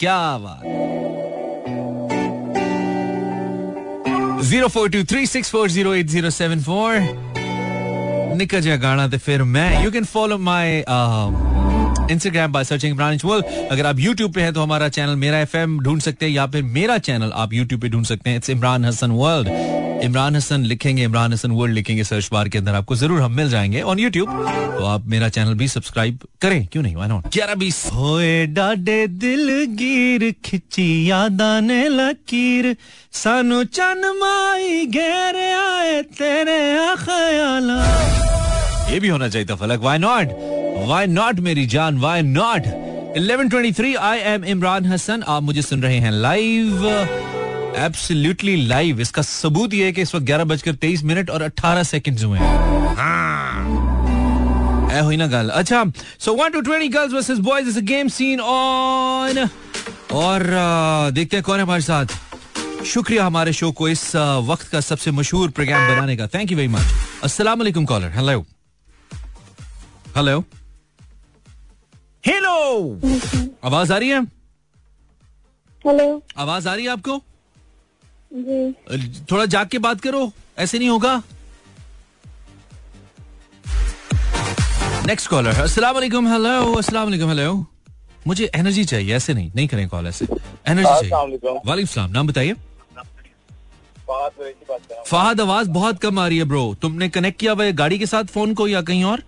[0.00, 0.62] क्या बात
[4.44, 6.98] zero four two three six four zero eight zero seven four
[8.38, 10.82] निकल जाए गाना तो फिर मैं। You can follow my
[12.12, 15.78] Instagram by searching Imran world अगर आप यूट्यूब पे हैं तो हमारा चैनल मेरा एफएम
[15.80, 18.84] ढूंढ सकते हैं। या फिर मेरा चैनल आप यूट्यूब पे ढूंढ सकते हैं। इट्स इमरान
[18.84, 19.48] हसन वर्ल्ड
[20.04, 23.48] इमरान हसन लिखेंगे इमरान हसन वर्ल्ड लिखेंगे सर्च बार के अंदर। आपको ज़रूर हम मिल
[23.50, 24.28] जाएँगे ऑन यूट्यूब
[24.78, 26.94] तो आप मेरा चैनल भी सब्सक्राइब करें। क्यों नहीं?
[26.96, 32.76] वाई नॉट ग्यारह बीस। होए डाडे दिल गिर खिंची यादा ने लकीर।
[33.12, 36.60] सानू चन माई घेर आए तेरे
[37.04, 37.70] ख्याल।
[38.92, 40.26] ये भी होना चाहिए था फलक। वाई नॉट
[40.88, 41.98] वाई नॉट मेरी जान?
[41.98, 42.66] Why not
[43.18, 45.22] 1123 I am Imran Hassan.
[45.28, 46.84] आप मुझे सुन रहे हैं लाइव
[47.76, 51.82] एब्सोल्युटली लाइव इसका सबूत यह है कि इस वक्त ग्यारह बजकर तेईस मिनट और अट्ठारह
[51.82, 55.84] सेकंड हुए हैं। हाँ। ऐ हुई ना गल। अच्छा
[56.18, 59.38] so one two twenty girls versus boys is a game scene on
[60.12, 62.06] और uh, देखते हैं कौन है हमारे साथ।
[62.86, 66.56] शुक्रिया हमारे शो को इस uh, वक्त का सबसे मशहूर प्रोग्राम बनाने का। थैंक यू
[66.56, 68.44] वेरी मच अस्सलाम वालेकुम कॉलर हेलो
[70.16, 70.44] हेलो
[72.24, 72.56] हेलो
[73.64, 74.22] आवाज़ आ रही है?
[75.84, 77.22] हेलो आवाज़ आ रही है आपको?
[78.30, 81.22] जी। थोड़ा जाग के बात करो ऐसे नहीं होगा।
[85.06, 87.66] नेक्स्ट कॉलर अस्सलाम वालेकुम हेलो अस्सलाम वालेकुम हेलो
[88.26, 90.24] मुझे एनर्जी चाहिए ऐसे नहीं नहीं करें कॉल ऐसे।
[90.68, 91.10] एनर्जी चाहिए।
[91.66, 92.54] वालेकुम। सलाम नाम बताइए।
[95.06, 98.24] फहद आवाज़ बहुत कम आ रही है ब्रो तुमने कनेक्ट किया हुआ गाड़ी के साथ
[98.24, 99.22] फ़ोन को या कहीं और?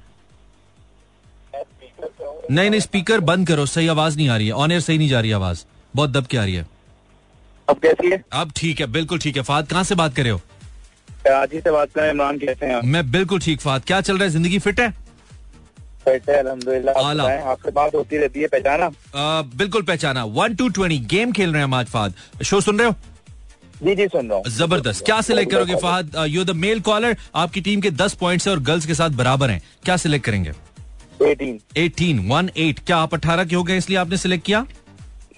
[2.50, 5.08] नहीं नहीं स्पीकर बंद करो सही आवाज़ नहीं आ रही है। ऑन एयर सही नहीं
[5.08, 5.64] जा रही है आवाज़।
[5.96, 6.66] बहुत दब के आ रही है।
[7.68, 8.22] अब कैसी है?
[8.33, 10.40] अब ठीक है बिल्कुल ठीक है। फहद कहाँ से बात कर रहे हो?
[11.09, 14.31] कराची से बात करें इमरान कैसे हैं मैं बिल्कुल ठीक फहद क्या चल रहा है?
[14.31, 14.90] ज़िंदगी फिट है?
[16.04, 18.88] फिट है। बताएँ, आपसे बात होती रहती है पहचाना?
[19.57, 22.88] बिल्कुल पहचाना। वन टू ट्वेंटी गेम खेल रहे हैं हम आज फहद शो सुन रहे
[22.88, 22.94] हो?
[23.83, 27.16] जी जी सुन रहा हूँ। ज़बरदस्त। क्या सिलेक्ट करोगे Fahad you the male caller.
[27.37, 30.52] आपकी टीम के दस पॉइंट्स है और गर्ल्स के साथ बराबर हैं। क्या सिलेक्ट करेंगे?
[31.22, 32.78] एटीन। Eighteen one eight.
[32.87, 34.66] क्या आप अठारह के हो गए इसलिए आपने सिलेक्ट किया?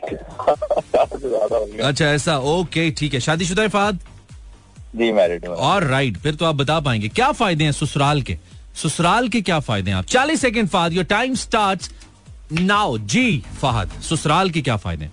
[1.84, 3.98] अच्छा ऐसा। ओके ठीक है। शादीशुदा है फहद
[4.96, 8.36] जी मैरिड और राइट फिर तो आप बता पाएँगे। क्या फ़ायदे हैं ससुराल के?
[8.76, 10.04] ससुराल के क्या फ़ायदे हैं आप?
[10.06, 11.90] चालीस second Fahad your time start
[12.52, 15.12] now जी फहद ससुराल के क्या फ़ायदे हैं?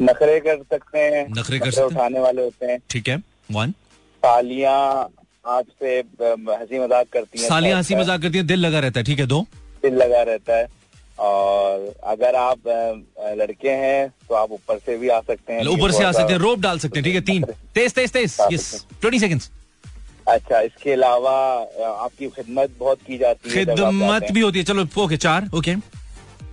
[0.00, 3.16] नखरे कर सकते हैं नखरे कर सकते हैं। उठाने वाले होते हैं। ठीक है
[3.50, 3.70] वन
[4.22, 5.08] सालियाँ
[5.44, 9.04] आपसे अम, हँसी मज़ाक करती हैं सालियाँ हँसी मज़ाक करती है दिल लगा रहता है
[9.04, 9.40] ठीक है दो।
[9.82, 10.66] दिल लगा रहता है।
[11.18, 12.68] और अगर आप
[13.38, 16.40] लड़के हैं तो आप ऊपर से भी आ सकते हैं। ऊपर से आ सकते हैं
[16.40, 19.50] रोप डाल सकते हैं ठीक है तीन। तेज तेज तेज यस ट्वेंटी सेकेंड्स
[20.28, 21.32] अच्छा इसके अलावा
[21.86, 25.74] आपकी खिदमत बहुत की जाती है खिदमत भी होती है। चलो ओके चार ओके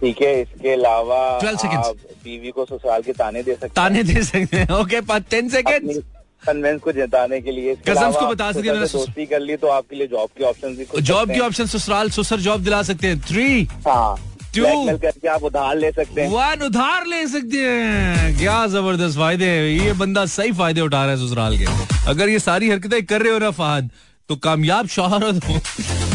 [0.01, 1.87] ठीक है इसके अलावा 12 seconds.
[1.87, 6.01] आप बीवी को ससुराल के ताने दे सकते ताने दे सकते हैं ओके टेन सेकेंड
[6.43, 9.95] कन्वेंस को जिताने के लिए। कसम को बता सकते से दोस्ती कर ली तो आपके
[9.95, 13.67] लिए जॉब के ऑप्शन भी जॉब की ऑप्शन ससुराल ससुर जॉब दिला सकते हैं। थ्री
[13.87, 14.15] हाँ।
[14.57, 19.67] करके आप उधार ले सकते हैं। वन उधार ले सकते हैं। क्या ज़बरदस्त फ़ायदे हैं।
[19.79, 21.65] ये बंदा सही फ़ायदे उठा रहा है ससुराल के।
[22.09, 23.89] अगर ये सारी हरकतें कर रहे हो ना फहद
[24.29, 25.59] तो कामयाब शौहर हो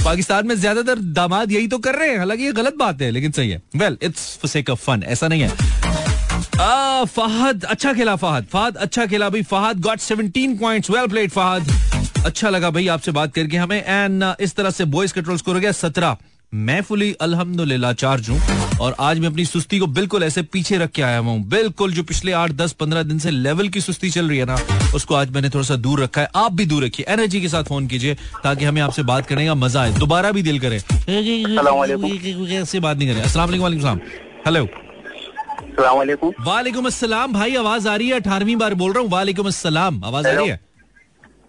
[0.04, 3.32] पाकिस्तान में ज़्यादातर दामाद यही तो कर रहे हैं। हालाँकि ये गलत बात है लेकिन
[3.32, 5.50] सही है। Well it's for sake of fun ऐसा नहीं है।
[6.60, 11.30] आ, फहद अच्छा खेला फहद। फहद अच्छा खेला भाई। Fahad got 17 points well played
[11.30, 12.24] Fahad.
[12.26, 15.60] अच्छा लगा भाई आपसे बात करके हमें। एंड इस तरह से बॉयज़ का स्कोर हो
[15.60, 16.16] गया सत्रह।
[16.52, 18.40] मैं फुली अल्हम्दुलिल्लाह चार्ज हूँ
[18.80, 21.92] और आज मैं अपनी सुस्ती को बिल्कुल ऐसे पीछे रख के आया हुआ हूँ। बिल्कुल
[21.92, 24.56] जो पिछले आठ दस पंद्रह दिन से लेवल की सुस्ती चल रही है ना
[24.94, 27.64] उसको आज मैंने थोड़ा सा दूर रखा है। आप भी दूर रखिए। एनर्जी के साथ
[27.64, 32.80] फ़ोन कीजिए ताकि हमें आपसे बात करने का मज़ा आए। दोबारा भी दिल करे। ऐसे
[32.80, 34.00] बात नहीं करें। सलाम।
[34.46, 34.68] हेलो
[36.46, 40.26] वालेकुम अस्सलाम भाई आवाज़ आ रही है। अठारहवीं बार बोल रहा हूँ। वालेकुम अस्सलाम आवाज़
[40.26, 40.60] आ रही है?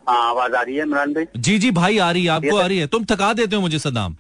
[0.10, 2.65] हाँ आवाज़ आ रही है इमरान भाई। जी जी भाई आ रही है। आपको आ
[2.65, 4.15] रही है। तुम थका देते हो मुझे सदाम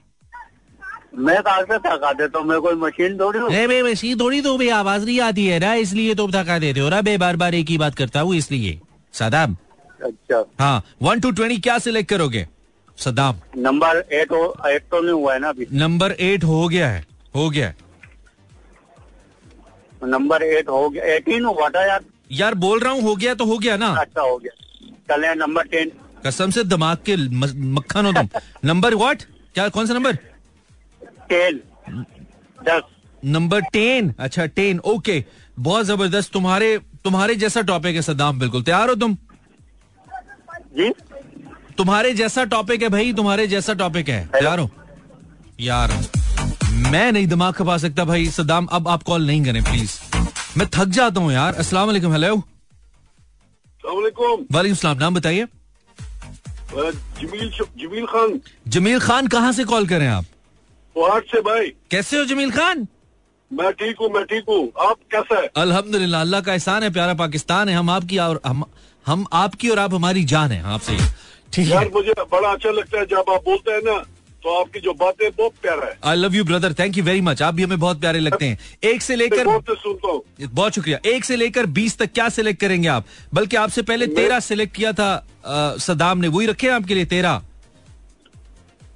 [1.13, 2.47] मैं कहा से थका देता हूँ?
[2.47, 3.49] मैं कोई मशीन थोड़ी हूँ?
[3.49, 6.79] नहीं भाई मशीन थोड़ी तो भाई आवाज़ नहीं आती है ना इसलिए तुम थका देते
[6.79, 8.79] हो ना मैं बार बार एक ही बात करता हूँ इसलिए।
[9.13, 9.55] सदाम।
[10.03, 12.45] अच्छा। हाँ वन टू ट्वेंटी क्या सिलेक्ट करोगे?
[12.97, 15.67] सदाम। नंबर एट हो एट तो नहीं हुआ है ना अभी?
[15.73, 17.75] नंबर एट हो गया है हो गया। है
[20.03, 23.45] नंबर एट हो गया एटीन हुआ था यार। यार बोल रहा हूँ हो गया तो
[23.45, 24.51] हो गया ना। अच्छा हो गया।
[25.09, 25.91] चले नंबर टेन
[26.25, 27.15] कसम से दिमाग के
[27.75, 28.27] मक्खन हो तुम।
[28.65, 30.17] नंबर व्हाट क्या कौन सा नंबर
[31.29, 31.61] टेन
[32.59, 32.81] दस.
[33.25, 35.23] नंबर टेन अच्छा टेन ओके
[35.59, 36.31] बहुत ज़बरदस्त.
[36.33, 38.63] तुम्हारे तुम्हारे जैसा टॉपिक है सदाम बिल्कुल.
[38.63, 39.15] तैयार हो तुम?
[40.77, 40.89] जी.
[41.77, 44.25] तुम्हारे जैसा टॉपिक है भाई तुम्हारे जैसा टॉपिक है.
[44.33, 44.69] तैयार हो?
[45.59, 45.91] यार
[46.91, 48.25] मैं नहीं दिमाग खपा सकता भाई.
[48.31, 49.99] सदाम अब आप कॉल नहीं करें प्लीज़
[50.57, 51.53] मैं थक जाता हूँ यार.
[51.55, 52.13] अस्सलाम वालेकुम.
[52.13, 52.35] हेलो
[53.83, 54.97] वालेकुम सलाम.
[54.97, 55.47] नाम बताइए.
[56.71, 60.25] जमील जमील खान जमील खान कहाँ से कॉल करें आप?
[60.97, 62.87] पहाड़ से भाई। कैसे हो जमील खान?
[63.51, 65.35] मैं ठीक हूँ मैं ठीक हूँ। आप कैसे?
[65.35, 68.63] है अल्हम्दुलिल्लाह अल्लाह का एहसान है प्यारा पाकिस्तान है। हम आपकी और हम
[69.05, 70.97] हम आपकी और आप हमारी जान है आपसे।
[71.53, 73.97] ठीक यार है मुझे बड़ा अच्छा लगता है जब आप बोलते हैं ना
[74.43, 77.41] तो आपकी जो बातें बहुत प्यारा है। I love you brother thank you very much
[77.41, 81.65] आप भी हमें बहुत प्यारे लगते हैं। एक से लेकर बहुत शुक्रिया। एक से लेकर
[81.77, 83.05] बीस तक क्या सिलेक्ट करेंगे आप?
[83.33, 87.41] बल्कि आपसे पहले तेरह सिलेक्ट किया था अ, सदाम ने। वही रखे आपके लिए तेरह?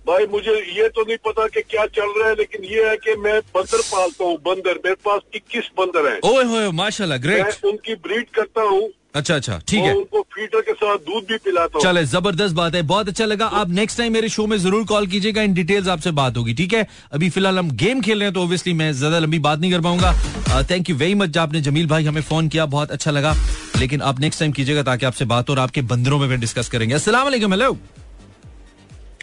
[0.07, 3.15] भाई मुझे ये तो नहीं पता कि क्या चल रहा है लेकिन ये है कि
[3.21, 7.65] मैं बंदर पालता हूँ बंदर। मेरे पास इक्कीस बंदर हैं। ओए होए माशाल्लाह मैं ग्रेट
[7.65, 11.77] उनकी ब्रीड करता हूँ। अच्छा अच्छा ठीक है। उनको फीडर के साथ दूध भी पिलाता
[11.77, 14.85] हूँ। चले ज़बरदस्त बात है बहुत अच्छा लगा। आप नेक्स्ट टाइम मेरे शो में ज़रूर
[14.87, 16.87] कॉल कीजिएगा इन डिटेल्स आपसे बात होगी ठीक है?
[17.13, 19.81] अभी फ़िलहाल हम गेम खेल रहे हैं तो ऑब्वियसली मैं ज़्यादा लंबी बात नहीं कर
[19.81, 23.35] पाऊँगा। थैंक यू वेरी मच आपने जमील भाई हमें फ़ोन किया बहुत अच्छा लगा।
[23.79, 27.23] लेकिन आप नेक्स्ट टाइम कीजिएगा ताकि आपसे बात और आपके बंदरों में डिस्कस करेंगे। असला
[27.23, 27.77] हेलो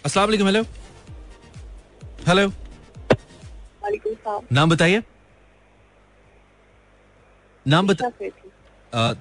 [0.06, 0.62] अस्सलाम वालेकुम हेलो
[2.26, 2.50] हेलो
[4.52, 5.02] नाम बताइए।
[7.66, 8.10] नाम बता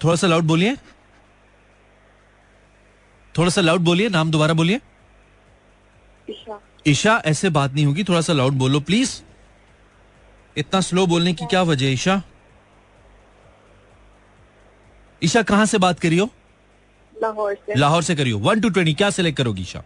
[0.04, 0.76] थोड़ा सा लाउड बोलिए।
[3.36, 4.80] थोड़ा सा लाउड बोलिए नाम दोबारा बोलिए।
[6.28, 9.20] ईशा। ईशा ऐसे बात नहीं होगी थोड़ा सा लाउड बोलो प्लीज़
[10.58, 12.22] इतना स्लो बोलने की क्या वजह ईशा?
[15.22, 16.30] ईशा कहाँ से बात करी हो
[17.16, 19.84] लाहौर से। लाहौर से करी हो वन टू ट्वेंटी क्या सिलेक्ट करोगी Isha?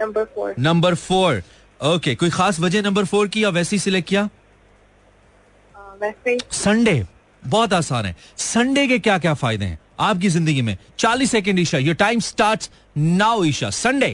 [0.00, 1.42] Number four number four
[1.86, 4.28] okay कोई खास वजह नंबर फोर की या वैसे ही सिलेक्ट किया
[6.02, 7.02] वैसे संडे
[7.42, 9.78] बहुत आसान है। संडे के क्या क्या फ़ायदे हैं?
[10.00, 13.70] आपकी ज़िंदगी में। चालीस second Isha your time start now Isha.
[13.72, 14.10] Sunday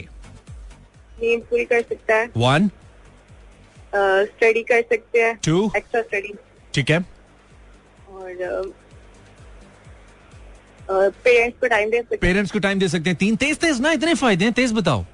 [1.21, 2.69] नींद पूरी कर सकता है। वन
[3.95, 6.33] स्टडी कर सकते हैं। टू एक्स्ट्रा स्टडी
[6.73, 6.99] ठीक है।
[10.89, 13.81] और पेरेंट्स को टाइम दे सकते पेरेंट्स को टाइम दे सकते हैं। तीन। तेज तेज
[13.81, 15.05] ना इतने फ़ायदे हैं। तेज बताओ।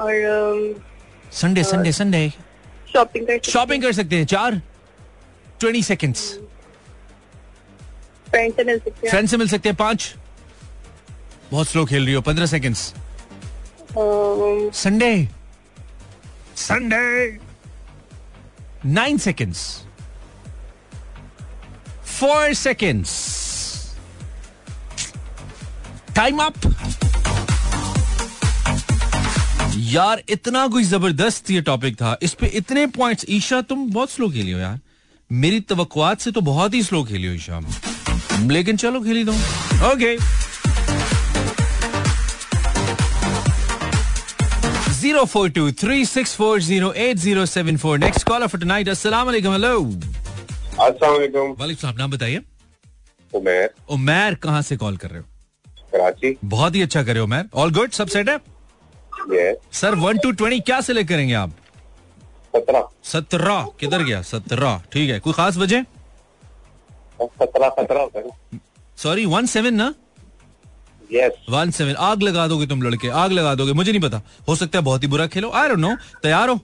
[0.00, 0.82] और
[1.32, 2.28] संडे संडे संडे
[2.92, 4.60] शॉपिंग कर सकते शॉपिंग कर सकते हैं। चार
[5.60, 6.22] ट्वेंटी सेकेंड्स
[8.30, 10.14] फ्रेंड से मिल सकते हैं। फ्रेंड से मिल सकते हैं। पाँच।
[11.50, 12.92] बहुत स्लो खेल रही हो। पंद्रह seconds
[14.78, 15.28] Sunday
[16.56, 17.38] Sunday
[18.86, 19.62] nine seconds
[22.20, 23.12] four seconds
[26.16, 26.54] time up
[29.80, 34.28] यार इतना कोई ज़बरदस्त ये टॉपिक था। इस पे इतने पॉइंट्स ईशा तुम बहुत स्लो
[34.30, 34.78] खेली हो यार।
[35.30, 37.60] मेरी तवक्कुआत से तो बहुत ही स्लो खेली हो ईशा
[38.48, 39.32] लेकिन चलो खेली दो
[39.92, 40.16] okay
[45.00, 47.98] zero four two three six four zero eight zero seven four.
[47.98, 52.40] Next call for tonight अस्सलाम वालेकुम हेलो अस्सलाम वालेकुम वालेकुम सलाम नाम बताइए।
[53.32, 55.26] उमेर। उमैर कहाँ से कॉल कर रहे हो?
[55.92, 58.38] कराची। बहुत ही अच्छा कर रहे हो उमैर। ऑल गुड सब सेट है?
[59.72, 61.50] सर वन टू ट्वेंटी क्या सिलेक्ट करेंगे आप?
[62.54, 64.20] सत्रह। सत्रह। किधर गया?
[64.24, 65.82] सत्रह। ठीक है कोई खास वजह?
[67.22, 68.30] सत्रह सत्रह
[68.98, 69.92] सॉरी वन सेवन ना?
[71.50, 74.78] वन सेवन आग लगा दोगे तुम लड़के आग लगा दोगे। मुझे नहीं पता। हो सकता
[74.78, 76.54] है बहुत ही बुरा खेलो आई डोंट नो तैयार हो?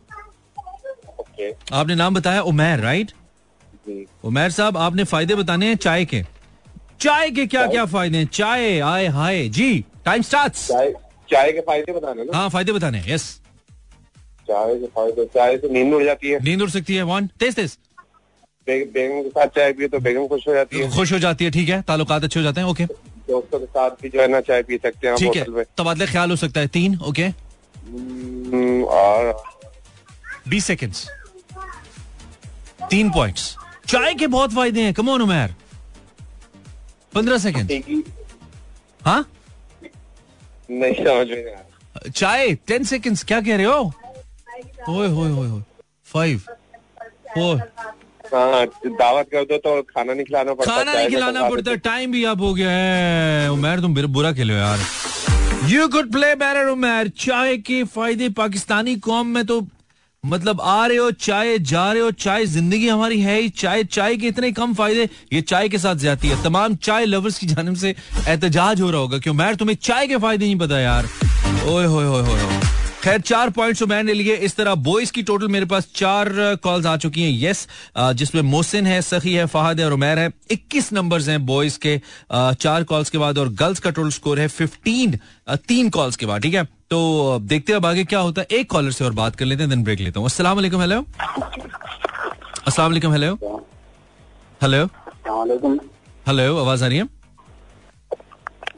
[1.21, 3.13] ओके आपने नाम बताया उमेर राइट
[4.25, 6.23] उमैर साहब आपने फ़ायदे बताने हैं चाय के।
[7.01, 8.27] चाय के क्या क्या फ़ायदे हैं?
[8.27, 10.53] चाय आए हाय। जी टाइम स्टार्ट
[11.31, 12.37] चाय के फ़ायदे बताने ना?
[12.39, 13.25] हाँ फ़ायदे बताने यस
[14.49, 17.55] चाय से फ़ायदे चाय से नींद उड़ जाती है। नींद उड़ सकती है वन तेज
[17.57, 17.77] तेज
[18.69, 21.51] बेगम के साथ चाय पिए तो बेगम खुश हो जाती है। खुश हो जाती है
[21.51, 21.81] ठीक है.
[21.83, 24.77] ताल्लुकात अच्छे हो जाते हैं ओके दोस्तों के साथ भी जो है ना चाय पी
[24.83, 25.65] सकते हैं ठीक है.
[25.79, 29.45] तबादला ख्याल हो सकता है तीन ओके हम्म, और
[30.49, 31.07] बीस सेकेंड्स
[32.91, 33.55] तीन पॉइंट्स
[33.89, 35.55] चाय के बहुत फ़ायदे हैं कमोन उमेर.
[37.15, 38.03] पंद्रह सेकेंड
[39.01, 39.25] हाँ?
[40.71, 43.93] नहीं समझ में। चाय टेन सेकेंड क्या कह रहे हो?
[44.89, 45.63] ओए होए होए
[46.13, 46.39] फाइव
[47.35, 47.57] फोर
[48.35, 52.23] हाँ दावत कर दो तो खाना नहीं खिलाना पड़ता खाना नहीं खिलाना पड़ता टाइम भी
[52.25, 54.79] अब हो गया है। उमेर तुम बिर- बुरा खेलो यार।
[55.71, 59.61] यू कुड प्ले बैर उमेर। चाय के फ़ायदे पाकिस्तानी कौम में तो
[60.27, 64.17] मतलब आ रहे हो चाय जा रहे हो चाय ज़िंदगी हमारी है ही। चाय चाय
[64.17, 67.77] के इतने कम फ़ायदे ये चाय के साथ जाती है। तमाम चाय लवर्स की जानब
[67.77, 71.09] से एहतजाज हो रहा होगा क्यों मैर तुम्हें चाय के फ़ायदे नहीं पता यार।
[73.03, 76.29] खैर चार पॉइंट्स तो मैंने लिए। इस तरह बॉयज़ की टोटल मेरे पास चार
[76.63, 77.67] कॉल्स आ चुकी हैं। यस
[77.99, 81.99] जिसमें मोहसिन है सखी है फहद है और उमैर है। 21 नंबर्स हैं बॉयज़ के
[82.33, 86.27] चार कॉल्स के बाद और गर्ल्स का टोटल स्कोर है 15 अ, तीन कॉल्स के
[86.27, 86.67] बाद ठीक है?
[86.91, 89.63] तो देखते हैं अब आगे क्या होता है। एक कॉलर से और बात कर लेते
[89.63, 91.01] हैं देन ब्रेक लेता हूँ। वालेकुम हेलो
[92.67, 93.35] अस्सलाम वालेकुम हेलो
[94.63, 94.85] हेलो
[96.29, 97.09] हेलो आवाज़ आ रही है?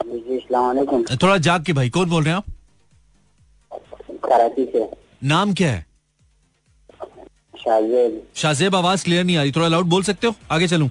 [0.05, 2.45] जी थोड़ा जाग के भाई कौन बोल रहे हैं आप?
[4.25, 4.87] कराची से।
[5.27, 5.85] नाम क्या है?
[7.59, 10.35] शाहजेब। शाहजेब आवाज़ क्लियर नहीं आ रही। थोड़ा लाउड बोल सकते हो?
[10.51, 10.89] आगे चलूँ।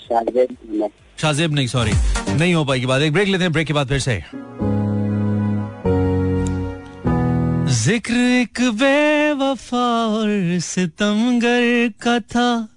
[0.00, 1.92] शाहजेब। शाहजेब नहीं सॉरी
[2.34, 4.22] नहीं हो पाएगी बात। एक ब्रेक लेते हैं ब्रेक के बाद फिर से।
[7.68, 10.28] ज़िक्र एक बेवफा और
[10.60, 12.68] सितमगर का था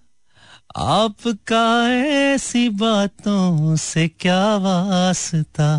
[0.77, 5.75] आपका ऐसी बातों से क्या वास्ता?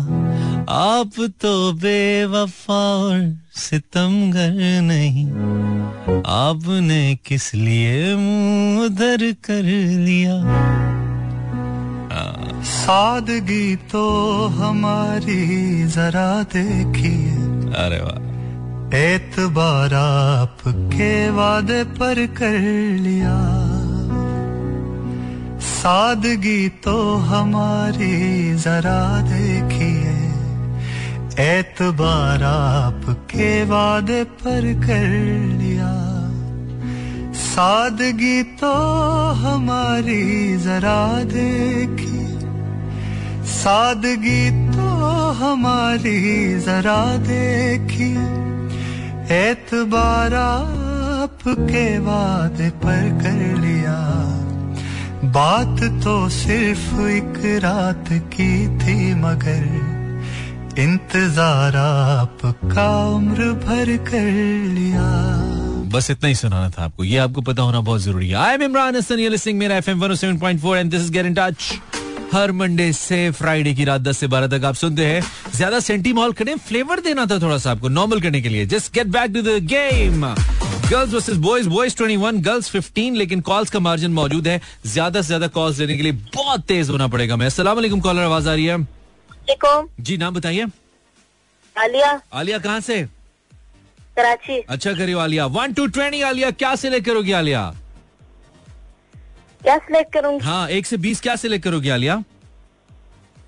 [0.69, 5.27] आप तो बेवफा और सितमगर नहीं।
[6.27, 9.63] आपने किस लिए मुँह उधर कर
[9.99, 10.41] लिया?
[12.63, 14.05] सादगी तो
[14.47, 17.31] हमारी जरा देखिए।
[17.75, 18.32] अरे वाह।
[18.93, 22.59] एतबार आपके वादे पर कर
[22.99, 23.37] लिया।
[25.59, 30.13] सादगी तो हमारी जरा देखिए।
[31.59, 35.07] एतबार आपके वादे पर कर
[35.57, 35.93] लिया।
[37.33, 38.73] सादगी तो
[39.31, 42.39] हमारी जरा देखिए।
[43.43, 44.87] सादगी तो
[45.31, 48.42] हमारी जरा देखिए।
[49.31, 53.99] एतबार आपके वादे पर कर लिया।
[55.31, 59.63] बात तो सिर्फ़ एक रात की थी, मगर
[60.79, 64.31] इंतज़ार आपका उम्र भर कर
[64.73, 65.07] लिया।
[65.93, 68.63] बस इतना ही सुनाना था आपको। ये आपको पता होना बहुत ज़रूरी है। आई एम
[68.63, 71.73] इमरान हसन ये लिसनिंग मेरा FM 107.4 and this is get in touch
[72.33, 75.21] her Monday से फ्राइडे की रात 10 से 12 तक आप सुनते हैं।
[75.55, 78.93] ज़्यादा सेंटी मॉल करें फ्लेवर देना था थोड़ा सा आपको नॉर्मल करने के लिए। Just
[78.93, 80.25] get back to the game
[80.83, 85.27] girls versus boys boys 21 girls 15 लेकिन कॉल्स का मार्जिन मौजूद है। ज़्यादा से
[85.27, 88.53] ज़्यादा कॉल्स लेने के लिए बहुत तेज होना पड़ेगा। मैं अस्सलाम वालेकुम कॉलर आवाज़ आ
[88.53, 88.77] रही है?
[90.01, 90.65] जी नाम बताइए।
[91.75, 93.01] आलिया। आलिया कहाँ से?
[94.17, 95.45] कराची। अच्छा करियो Alia.
[95.45, 96.51] One two twenty Alia.
[96.53, 97.73] क्या सिलेक्ट करोगी आलिया?
[99.63, 100.45] क्या सिलेक्ट करूँगी?
[100.45, 102.23] हाँ एक से बीस क्या सिलेक्ट करोगी आलिया?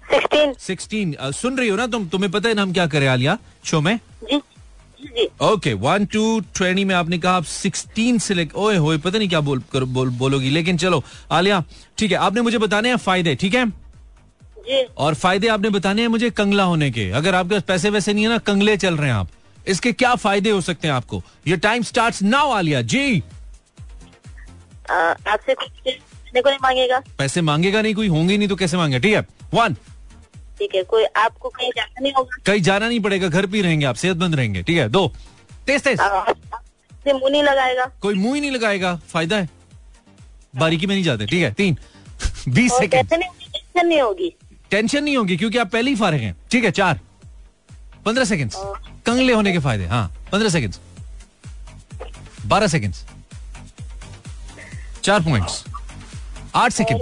[0.06, 2.08] सिक्सटीन सिक्सटीन सुन रही हो ना तुम?
[2.08, 3.38] तुम्हें पता है ना हम क्या करें आलिया?
[3.66, 3.98] शो में?
[4.24, 8.98] जी जी। जी ओके वन टू ट्वेंटी में आपने कहा आप सिक्सटीन सिलेक्ट ओए होए
[8.98, 11.64] पता नहीं क्या बोल कर, बोल, बोलोगी लेकिन चलो आलिया
[11.98, 13.66] ठीक है आपने मुझे बताने हैं फ़ायदे ठीक है?
[14.60, 18.14] जी। और फ़ायदे आपने बताने हैं मुझे कंगला होने के। अगर आपके पास पैसे वैसे
[18.14, 19.30] नहीं है ना कंगले चल रहे हैं आप।
[19.68, 21.22] इसके क्या फ़ायदे हो सकते हैं आपको?
[21.48, 23.22] ये time start now Alia ji.
[24.90, 29.00] आपसे को नहीं मांगेगा। पैसे मांगेगा नहीं कोई होंगे नहीं तो कैसे मांगे?
[29.00, 29.22] ठीक है?
[29.54, 29.74] वन
[30.60, 33.86] ठीक है कोई आपको कहीं जाना नहीं होगा। कहीं जाना नहीं पड़ेगा घर पे रहेंगे
[33.86, 34.88] आप सेहतमंद रहेंगे ठीक है?
[34.90, 35.08] दो.
[35.68, 36.00] तेज तेज.
[37.08, 39.50] मुँह नहीं लगाएगा। कोई मुँह ही नहीं लगाएगा फ़ायदा है।
[40.54, 41.52] बारीकी में नहीं जाते ठीक है?
[41.54, 41.78] तीन.
[42.50, 43.14] बीस सेकेंड.
[43.14, 44.34] नहीं टेंशन नहीं होगी।
[44.72, 46.72] टेंशन नहीं होगी क्योंकि आप पहले ही फारिग हैं ठीक है?
[46.72, 47.00] चार.
[48.06, 48.52] पंद्रह सेकेंड
[49.06, 50.74] कंगले होने के फ़ायदे हाँ पंद्रह सेकेंड
[52.46, 52.94] बारह सेकेंड
[55.06, 55.64] चार पॉइंट्स
[56.56, 57.02] आठ सेकेंड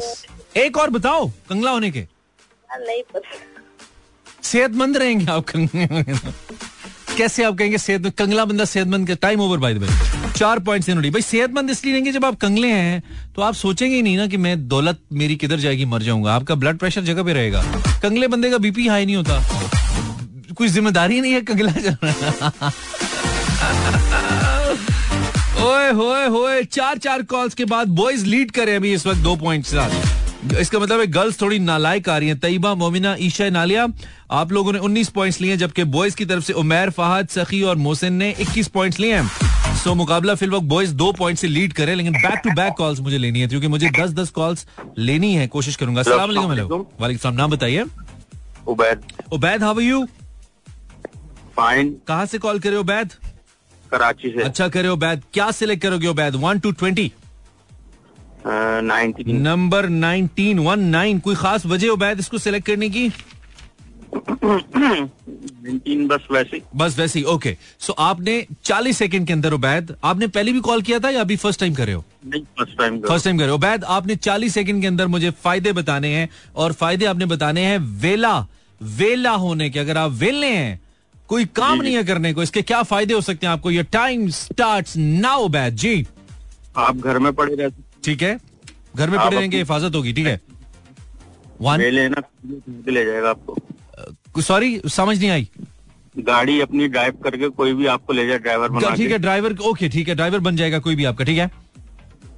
[0.58, 3.02] एक और बताओ कंगला होने के। हाँ, नहीं
[4.44, 5.46] सेहतमंद रहेंगे आप
[7.18, 9.88] कैसे आप कहेंगे सेहत कंगला बंदा सेहतमंद का time over by the way
[10.38, 14.02] चार पॉइंट्स इन्होंने भाई सेहतमंद इसलिए रहेंगे जब आप कंगले हैं तो आप सोचेंगे ही
[14.02, 17.34] नहीं ना कि मैं दौलत मेरी किधर जाएगी मर जाऊँगा। आपका ब्लड प्रेशर जगह पे
[17.34, 17.62] रहेगा।
[18.04, 22.72] कंगले बंदे का बीपी हाई नहीं होता। कोई ज़िम्मेदारी नहीं है कंगला रहा
[25.64, 29.36] ओए होए होए चार चार कॉल्स के बाद बॉयज़ लीड करे अभी इस वक्त दो
[29.36, 33.50] पॉइंट के साथ। इसका मतलब है गर्ल्स थोड़ी नालायक आ रही हैं। तईबा मोमिना ईशा
[33.50, 33.88] नालिया
[34.32, 37.62] आप लोगों ने 19 पॉइंट्स लिए हैं, जबकि बॉयज़ की तरफ़ से उमैर फहद सखी
[37.62, 41.48] और मोहसिन ने 21 पॉइंट्स लिए हैं। सो मुकाबला फिल वक्त बॉयज़ दो पॉइंट से
[41.48, 44.66] लीड करे लेकिन बैक टू बैक कॉल्स मुझे लेनी है क्योंकि मुझे 10 10 कॉल्स
[44.98, 46.30] लेनी है कोशिश करूँगा। अस्सलाम
[47.00, 47.86] वालेकुम नाम बताइए।
[48.68, 49.04] Ubaid.
[49.34, 50.06] Ubaid how are you
[51.58, 53.12] fine कहाँ से कॉल करे उबैद?
[53.94, 57.12] कराची से। अच्छा करे उबैद क्या सिलेक्ट करोगे Ubaid one two twenty
[58.46, 63.12] number nineteen one nine कोई खास वजह उबैद इसको सिलेक्ट करने की?
[66.08, 70.52] बस वैसे। ही। बस वैसे ओके सो आपने 40 सेकंड के अंदर उबैद आपने पहले
[70.52, 72.04] भी कॉल किया था या अभी फ़र्स्ट टाइम कर रहे हो?
[72.26, 75.32] नहीं फ़र्स्ट टाइम फ़र्स्ट टाइम कर रहे हो। उबैद आपने 40 सेकंड के अंदर मुझे
[75.44, 78.36] फ़ायदे बताने हैं और फ़ायदे आपने बताने हैं वेला।
[78.82, 80.80] वेला होने के। अगर आप वेले हैं
[81.34, 83.72] कोई काम नहीं है करने को इसके क्या फ़ायदे हो सकते हैं आपको?
[83.72, 86.06] ये time start now Ubaid ji.
[86.78, 88.38] आप घर में पड़े रहते ठीक है।
[88.96, 90.40] घर में पड़े रहेंगे हिफाजत होगी ठीक है।
[91.62, 92.22] वन ले लेना
[92.90, 95.48] ले जाएगा आपको। सॉरी समझ नहीं आई।
[96.16, 99.90] गाड़ी अपनी ड्राइव करके कोई भी आपको ले जाए ड्राइवर बना ठीक है ड्राइवर ओके
[99.90, 101.48] ठीक है ड्राइवर बन जाएगा कोई भी आपका ठीक है।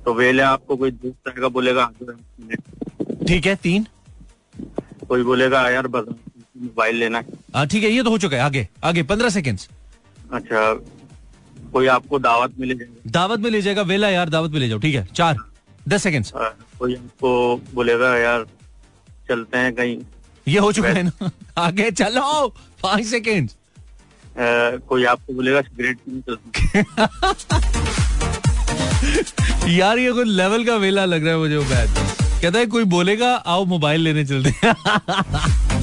[0.05, 3.87] तो वेले आपको कोई दोस्त आएगा बोलेगा मिनट। ठीक है तीन।
[5.07, 6.13] कोई बोलेगा यार बस
[6.57, 9.59] मोबाइल लेना है। ठीक है ये तो हो चुका है आगे आगे पंद्रह सेकेंड
[10.33, 10.73] अच्छा
[11.73, 13.11] कोई आपको दावत मिले जाएगा?
[13.11, 15.37] दावत में ले जाएगा वेला यार दावत में ले जाओ ठीक है चार
[15.87, 16.25] दस सेकेंड
[16.79, 18.45] कोई आपको बोलेगा यार
[19.29, 19.97] चलते हैं कहीं।
[20.47, 21.31] ये हो चुका है ना?
[21.57, 22.47] आगे चलो
[22.83, 23.49] पाँच सेकेंड
[24.87, 25.97] कोई आपको बोलेगा सिगरेट
[29.69, 31.59] यार ये कोई लेवल का वेला लग रहा है मुझे
[32.41, 34.51] कहता है कोई बोलेगा आओ मोबाइल लेने चलते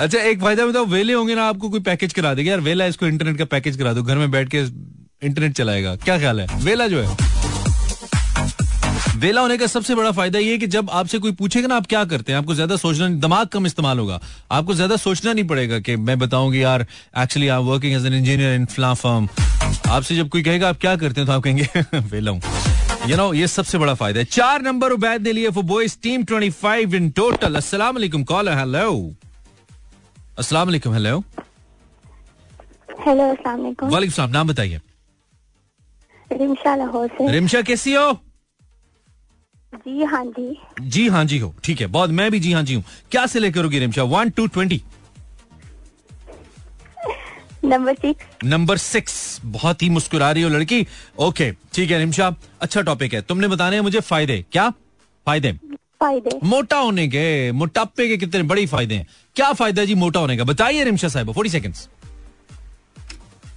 [0.00, 3.06] अच्छा एक फ़ायदा बताओ, वेले होंगे ना आपको कोई पैकेज करा देगा। यार, वेला इसको
[3.06, 4.58] इंटरनेट का पैकेज करा दो, घर में बैठ के
[5.26, 6.46] इंटरनेट चलाएगा। क्या ख्याल है?
[6.64, 7.16] वेला जो है।
[9.16, 11.86] वेला होने का सबसे बड़ा फ़ायदा ये है कि जब आपसे कोई पूछेगा ना आप
[11.86, 14.20] क्या करते हैं, आपको ज़्यादा सोचना, दिमाग कम इस्तेमाल होगा।
[14.50, 16.86] आपको ज़्यादा सोचना नहीं पड़ेगा कि मैं बताऊँगी यार
[17.18, 19.28] actually I working as an engineer in फ्ला firm
[19.88, 22.40] आपसे जब कोई कहेगा, आप क्या करते हैं तो आप कहेंगे, वेला हूँ।
[23.08, 26.24] यू नो ये सबसे बड़ा फ़ायदा है। चार नंबर उबैद ने लिए for boys team
[26.24, 29.14] 25 in total अस्सलाम कॉलर हेलो
[30.38, 31.18] अस्सलाम वालेकुम हेलो
[33.06, 34.80] हेलो अस्सलाम वालेकुम वालेकुम सलाम नाम बताइए
[36.30, 38.12] रिमशा लाहौर से रिमशा कैसी हो
[39.86, 40.56] जी हाँ जी
[40.88, 43.40] जी हाँ जी हो ठीक है बहुत मैं भी जी हाँ जी हूँ क्या से
[43.40, 44.80] लेकर होगी Rimsha one two twenty
[47.64, 50.86] number six number six बहुत ही मुस्कुरा रही हो लड़की
[51.20, 54.68] ओके ठीक है रिमशा अच्छा टॉपिक है तुमने बताने हैं मुझे फ़ायदे क्या
[55.26, 55.52] फ़ायदे
[56.00, 56.38] फ़ायदे?
[56.44, 60.44] मोटा होने के मोटापे के कितने बड़े फ़ायदे हैं। क्या फ़ायदा जी मोटा होने का?
[60.44, 61.88] बताइए रिमशा साहब फोर्टी सेकेंड्स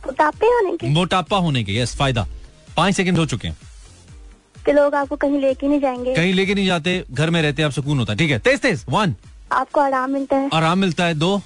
[0.06, 0.88] मोटापे होने के?
[0.90, 2.26] मोटापा होने के यस फ़ायदा।
[2.78, 3.58] पाँच सेकंड हो चुके हैं।
[4.66, 6.14] कि लोग आपको कहीं लेके नहीं जाएँगे?
[6.16, 8.86] कहीं लेके नहीं जाते घर में रहते आप सुकून होता है। ठीक है तेज तेज
[8.90, 9.16] वन
[9.52, 11.42] आपको आराम मिलता है। आराम मिलता है दो।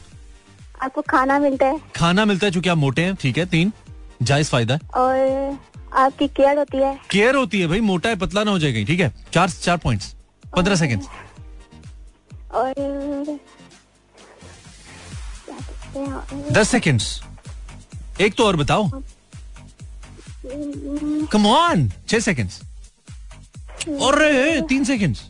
[0.82, 3.72] आपको खाना मिलता है। खाना मिलता है चूँकि आप मोटे हैं ठीक है तीन।
[4.22, 5.58] जायज़ फ़ायदा। और
[5.94, 8.86] आपकी केयर होती है। केयर होती है भाई मोटा है पतला ना हो जाए कहीं
[8.86, 10.16] ठीक है। चार चार पॉइंट्स
[10.56, 11.04] पंद्रह सेकेंड।
[12.54, 12.74] और
[16.52, 17.22] दस सेकंड्स।
[18.22, 18.90] एक तो और बताओ।
[21.32, 22.62] कम ऑन छह सेकंड्स
[24.02, 24.20] और
[24.70, 25.24] तीन सेकंड्स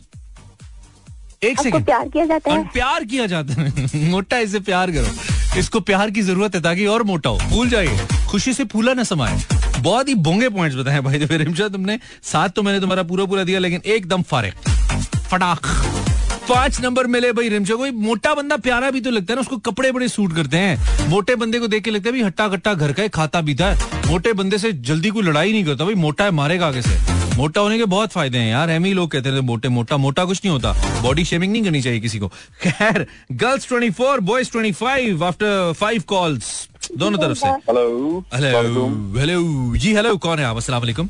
[1.42, 2.66] एक सेकेंड प्यार किया जाता है?
[2.68, 7.02] प्यार किया जाता है। मोटा इसे प्यार करो। इसको प्यार की ज़रूरत है ताकि और
[7.02, 9.40] मोटा हो। फूल जाइए। खुशी से फूला ना समाए।
[9.80, 13.44] बहुत ही बोंगे पॉइंट्स बताए भाई तो रिमशा तुमने। साथ तो मैंने तुम्हारा पूरा पूरा
[13.44, 14.52] दिया, लेकिन एकदम फारे।
[15.30, 15.66] फटाक।
[16.48, 19.56] पाँच नंबर मिले भाई रिमशा कोई मोटा बंदा प्यारा भी तो लगता है ना, उसको
[19.60, 22.74] कपड़े बड़े सूट करते हैं। मोटे बंदे को देख के लगता है, भाई हट्टा कट्टा
[22.74, 26.24] घर का खाता पीता है मोटे बंदे से जल्दी कोई लड़ाई नहीं करता, भाई मोटा
[26.24, 26.96] है, मारेगा आगे से।
[27.38, 30.40] मोटा होने के बहुत फ़ायदे हैं यार एमी लोग कहते हैं मोटे मोटा मोटा कुछ
[30.44, 30.72] नहीं होता।
[31.02, 32.28] बॉडी शेमिंग नहीं करनी चाहिए किसी को।
[32.62, 36.68] खैर girls 24 boys 25 after five calls
[36.98, 38.86] दोनों तरफ़ से। हेलो हेलो
[39.18, 40.56] हेलो जी हेलो कौन है आप?
[40.56, 41.08] असला वालेकुम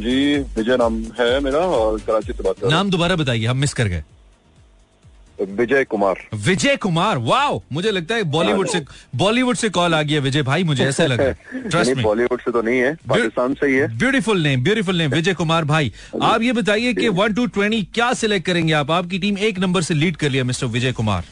[0.00, 3.88] जी विजय नाम है मेरा और कराची से बात नाम दोबारा बताइए हम मिस कर
[3.88, 4.02] गए।
[5.40, 6.16] विजय कुमार।
[6.46, 7.60] विजय कुमार वाओ!
[7.72, 8.80] मुझे लगता है बॉलीवुड से
[9.16, 12.40] बॉलीवुड से कॉल आ गया विजय भाई मुझे ऐसा लग रहा है। ट्रस्ट मी बॉलीवुड
[12.40, 15.92] से तो नहीं है पाकिस्तान से ही है। Beautiful name beautiful name Vijay Kumar भाई।
[16.22, 18.90] आप ये बताइए कि वन टू ट्वेंटी क्या सिलेक्ट करेंगे आप?
[18.90, 21.24] आपकी टीम एक नंबर से लीड कर लिया mister Vijay Kumar.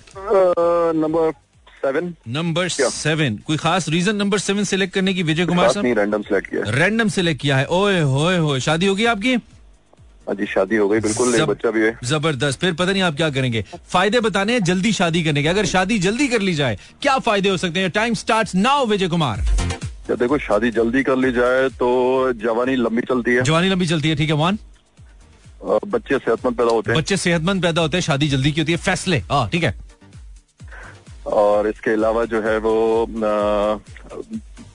[0.97, 1.33] Number
[1.83, 5.87] seven number seven कोई खास रीजन नंबर सेवन सिलेक्ट करने की विजय कुमार साहब?
[5.99, 9.37] रैंडम सेलेक्ट किया रैंडम सिलेक्ट किया है। ओए होए होए शादी होगी आपकी?
[10.35, 13.29] जी शादी हो गई बिल्कुल जब- बच्चा भी है। ज़बरदस्त। फिर पता नहीं आप क्या
[13.31, 13.65] करेंगे?
[13.89, 17.49] फ़ायदे बताने हैं जल्दी शादी करने के। अगर शादी जल्दी कर ली जाए क्या फ़ायदे
[17.49, 17.91] हो सकते हैं?
[17.91, 19.41] Time start now Vijay Kumar.
[20.11, 21.89] देखो शादी जल्दी कर ली जाए तो
[22.45, 24.59] जवानी लंबी चलती है। जवानी लंबी चलती है ठीक है वन
[25.65, 28.79] बच्चे सेहतमंद पैदा होते हैं। बच्चे सेहतमंद पैदा होते हैं शादी जल्दी की होती है
[28.79, 29.75] फैसले। हाँ ठीक है।
[31.27, 33.07] और इसके अलावा जो है वो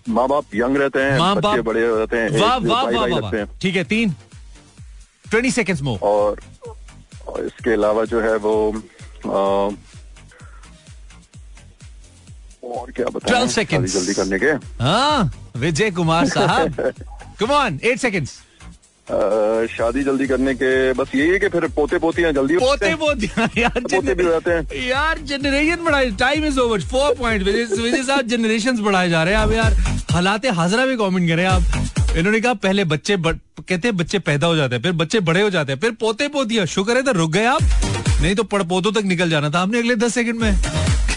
[0.09, 3.75] माँ बाप यंग रहते हैं माँ बच्चे बाप बड़े रहते हैं वाह वाह वाह। ठीक
[3.75, 4.13] है तीन।
[5.33, 6.39] ट्वेंटी सेकेंड्स मोर और,
[7.27, 8.53] और इसके अलावा जो है वो
[12.63, 13.47] और क्या बताएँ?
[13.47, 14.51] 12 जल्दी करने के?
[14.83, 16.93] हाँ विजय कुमार साहब।
[17.39, 18.31] कम ऑन एट सेकेंड्स
[19.71, 23.61] शादी जल्दी करने के बस यही है कि फिर पोते पोतियाँ जल्दी पोते हैं। पोते
[23.61, 28.27] यार पोते भी जाते हैं। यार जनरेशन बढ़ाए time is over four point Vijay साहब
[28.27, 29.73] जनरेशन बढ़ाए जा रहे हैं अब यार।
[30.11, 31.61] हालात हाजरा में कमेंट करें आप।
[32.17, 35.41] इन्होंने कहा पहले बच्चे बड़, कहते हैं बच्चे पैदा हो जाते हैं फिर बच्चे बड़े
[35.41, 37.61] हो जाते हैं फिर पोते पोतियाँ शुक्र है तो रुक गए आप।
[38.21, 40.57] नहीं तो पड़पोतों तक निकल जाना था आपने अगले दस सेकंड में।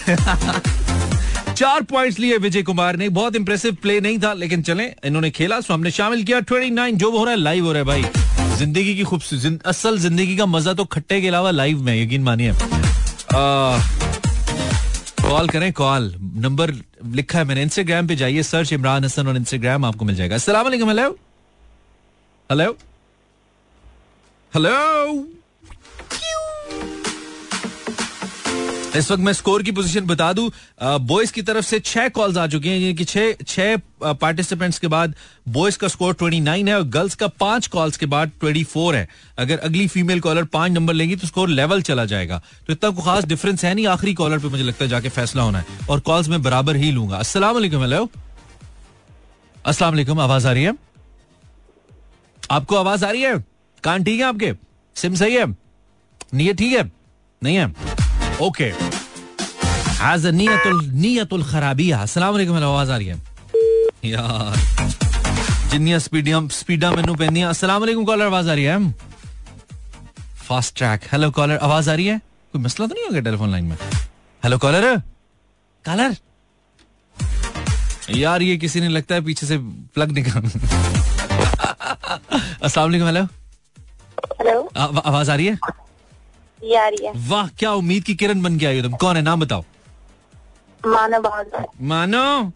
[1.55, 5.59] चार पॉइंट्स लिए विजय कुमार ने। बहुत इंप्रेसिव प्ले नहीं था लेकिन चले इन्होंने खेला
[5.61, 8.03] सो हमने शामिल किया 29 जो हो रहा है लाइव हो रहा है भाई।
[8.57, 12.51] ज़िंदगी की खूबसूरत असल ज़िंदगी का मज़ा तो खट्टे के अलावा लाइव में यकीन मानिए।
[15.27, 16.71] कॉल करें, कॉल। नंबर
[17.05, 20.61] लिखा है मैंने। इंस्टाग्राम पे जाइए सर्च इमरान हसन और इंस्टाग्राम आपको मिल जाएगा। असला
[20.61, 21.09] हेलो
[22.49, 22.77] हेलो
[24.53, 25.36] हेलो
[28.97, 30.49] इस वक्त मैं स्कोर की पोजीशन बता दूँ।
[30.81, 33.75] बॉयज़ की तरफ़ से छह कॉल्स आ चुकी हैं कि छह छह
[34.13, 35.13] पार्टिसिपेंट्स के बाद
[35.49, 39.57] बॉयज़ का स्कोर 29 है और गर्ल्स का पाँच कॉल्स के बाद 24 है। अगर
[39.59, 43.25] अगली फीमेल कॉलर पाँच नंबर लेंगी तो स्कोर लेवल चला जाएगा। तो इतना कोई खास
[43.25, 46.27] डिफरेंस है नहीं, आखिरी कॉलर पे मुझे लगता है जाके फैसला होना है। और कॉल्स
[46.27, 48.09] में बराबर ही लूँगा। वालेकुम हेलो
[49.81, 50.73] वालेकुम, आवाज़ आ रही है?
[52.51, 53.37] आपको आवाज़ आ रही है?
[53.83, 54.53] कान ठीक है आपके?
[54.95, 55.45] सिम सही है?
[56.33, 56.91] नीयत ठीक है?
[57.41, 57.73] नहीं है?
[58.41, 58.71] ओके
[59.99, 63.15] हैज़ नियतुल नियतुल खराबिया अस्सलाम वालेकुम आवाज़ आ रही है
[64.05, 64.57] यार
[65.71, 68.77] जिन्नियाँ स्पीडियाँ स्पीडा मेनू पैंदियाँ अस्सलाम वालेकुम कॉलर आवाज़ आ रही है
[70.47, 72.17] फास्ट ट्रैक हेलो कॉलर आवाज़ आ रही है
[72.53, 73.77] कोई मसला तो नहीं हो गया टेलीफोन लाइन में
[74.43, 74.85] हेलो कॉलर
[75.85, 76.15] कॉलर
[78.15, 79.57] यार ये किसी ने लगता है पीछे से
[79.95, 80.43] प्लग निकाल
[82.61, 83.23] अस्सलाम वालेकुम हेलो
[84.41, 85.57] हेलो आवाज़ आ रही है
[86.61, 89.15] ये आ रही है वाह क्या उम्मीद की किरण बन के आई हो तुम कौन
[89.15, 89.63] है नाम बताओ
[90.87, 92.51] मानो।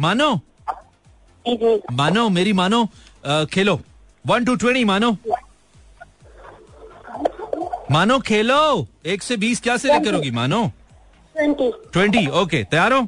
[0.00, 0.40] मानो।
[1.46, 2.84] जी। मानो मेरी मानो।
[3.52, 3.80] खेलो।
[4.24, 5.10] वन टू ट्वेंटी मानो।
[7.90, 10.30] मानो खेलो। एक से बीस क्या से लेकर होगी?
[10.30, 10.66] मानो।
[11.34, 13.06] ट्वेंटी ट्वेंटी ओके तैयार हो?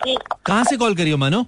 [0.00, 1.42] कहाँ से कॉल करी हो मानो?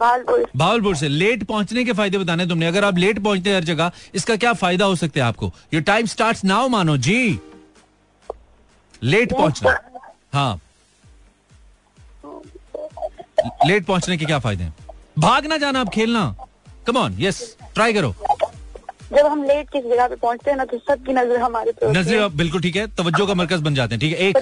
[0.00, 3.92] भावलपुर से। लेट पहुँचने के फ़ायदे बताने तुमने। अगर आप लेट पहुँचते हैं हर जगह
[4.14, 5.52] इसका क्या फ़ायदा हो सकता है आपको?
[5.74, 7.38] योर टाइम स्टार्ट नाउ मानो। जी।
[9.02, 9.78] लेट पहुँचना।
[10.32, 10.60] हाँ।
[13.66, 14.74] लेट पहुँचने के क्या फ़ायदे हैं?
[15.18, 16.34] भागना जाना आप खेलना।
[16.86, 18.14] कम ऑन यस ट्राई करो।
[19.12, 22.28] जब हम लेट किस जगह पे पहुँचते हैं ना तो सबकी नज़र हमारे पे नजरे
[22.36, 24.36] बिल्कुल ठीक है तवज्जो का मरकज बन जाते हैं ठीक है एक।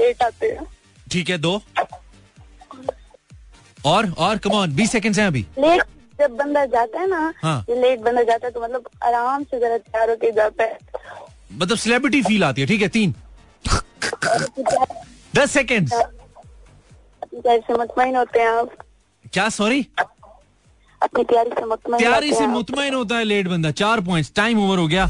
[0.00, 0.66] लेट आते हैं।
[1.06, 1.60] ठीक है दो।
[3.86, 5.82] और और कम ऑन बीस सेकंड हैं अभी। लेट
[6.18, 9.78] जब बंदा जाता है ना हाँ। लेट बंदा जाता है तो मतलब आराम से जरा
[9.78, 10.78] तैयार होके जाता है।
[11.52, 13.14] मतलब सेलिब्रिटी फील आती है ठीक है तीन।
[15.36, 15.90] दस सेकेंड
[17.70, 18.70] मुतमईन होते हैं आप
[19.32, 19.86] क्या सॉरी
[21.02, 24.78] अपनी से मुतमईन प्यारी से आप। मुतमईन होता है लेट बंदा, चार पॉइंट्स टाइम ओवर
[24.78, 25.08] हो गया।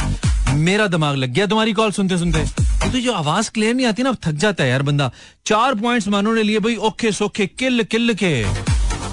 [0.55, 2.45] मेरा दिमाग लग गया तुम्हारी कॉल सुनते सुनते।
[2.83, 5.11] तो जो आवाज़ क्लियर नहीं आती ना, अब थक जाता है यार बंदा।
[5.47, 8.45] चार पॉइंट्स मानो ने लिए भाई ओके सोखे, किल किल के।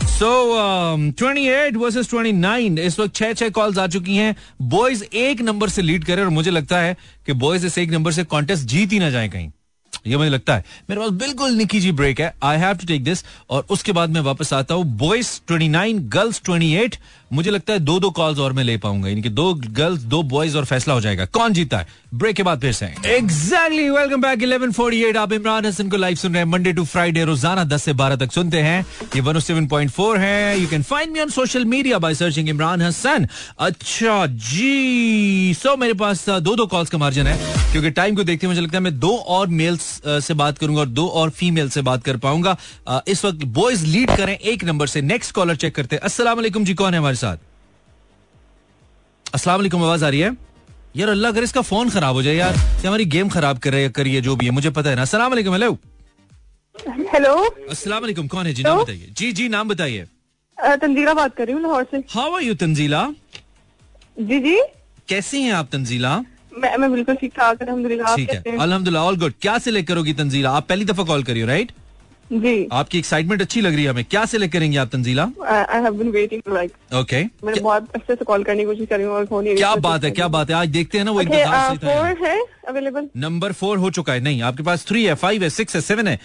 [0.07, 5.03] So twenty eight versus twenty nine इस वक्त छह छह कॉल्स आ चुकी हैं। बॉयज़
[5.03, 6.95] एक नंबर से लीड करे और मुझे लगता है
[7.25, 9.51] कि बॉयज़ इस एक नंबर से कॉन्टेस्ट जीत ही ना जाए कहीं।
[10.07, 13.03] ये मुझे लगता है। मेरे पास बिल्कुल निकी जी ब्रेक है। I have to take
[13.03, 16.97] this और उसके बाद मैं वापस आता हूँ। बॉयज़ 29 गर्ल्स 28
[17.33, 20.57] मुझे लगता है दो दो कॉल्स और मैं ले पाऊँगा। इनके दो गर्ल्स दो बॉयज़
[20.57, 21.87] और फैसला हो जाएगा। कौन जीता है?
[22.13, 26.33] ब्रेक के बाद फिर से। एग्जैक्टली वेलकम बैक 1148 आप इमरान हसन को लाइव सुन
[26.33, 30.59] रहे हैं मंडे टू फ्राइडे रोज़ाना 10 से 12 तक सुनते हैं। ये 107.4 है।
[30.59, 33.27] You can find me on social media by searching Imran Hasan.
[33.59, 38.23] अच्छा जी सो मेरे पास uh, दो दो कॉल्स का मार्जिन है क्योंकि टाइम को
[38.23, 41.29] देखते हुए मुझे लगता है मैं दो और मेल्स से बात करूँगा और दो और
[41.29, 42.57] फीमेल से बात कर पाऊँगा।
[43.07, 46.73] इस वक्त बॉयज़ लीड करें एक नंबर से। नेक्स्ट कॉलर चेक करते हैं। वालेकुम जी
[46.73, 47.37] कौन है हमारे साथ।
[49.25, 50.31] अस्सलाम वालेकुम आवाज़ आ रही है?
[50.97, 53.89] यार अल्लाह करे इसका फ़ोन खराब हो जाए यार। ये हमारी गेम खराब कर रहे
[53.91, 55.77] करिए जो भी है मुझे पता है ना। अस्सलाम वालेकुम हेलो।
[57.13, 57.33] हेलो।
[57.69, 58.53] अस्सलाम वालेकुम कौन है?
[58.53, 60.05] जी नाम बताइए। जी जी नाम बताइए।
[60.57, 63.01] तंजीला बात कर रही हूँ लाहौर से। How are you Tanzeela?
[64.19, 64.57] जी जी।
[65.09, 66.11] कैसी हैं आप तंजीला?
[66.57, 68.57] मैं मैं बिल्कुल ठीक ठाक अलहमदुलिल्लाह आप ठीक है?
[68.57, 70.51] अल्हम्दुलिल्लाह ऑल गुड क्या से लेकर होगी तंजीला?
[70.51, 71.71] आप पहली दफ़ा कॉल करियो राइट
[72.31, 75.23] जी। आपकी एक्साइटमेंट अच्छी लग रही है हमें। क्या सिलेक्ट करेंगे आप Tanzeela?
[75.45, 79.03] I have been waiting like okay मैंने बहुत अच्छे से कॉल करने की कोशिश करी
[79.05, 81.73] और हो क्या तो बात है क्या बात है। आज देखते हैं ना वो था
[81.75, 85.49] फोर है। अवेलेबल नंबर फोर हो चुका है। नहीं आपके पास थ्री है फाइव है
[85.51, 86.19] सिक्स है सेवन है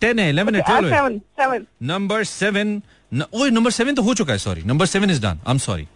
[0.00, 2.80] टेन है इलेवन है ट्वेल्व है। Seven seven number seven
[3.12, 5.86] number seven तो हो चुका है sorry number seven is done I am sorry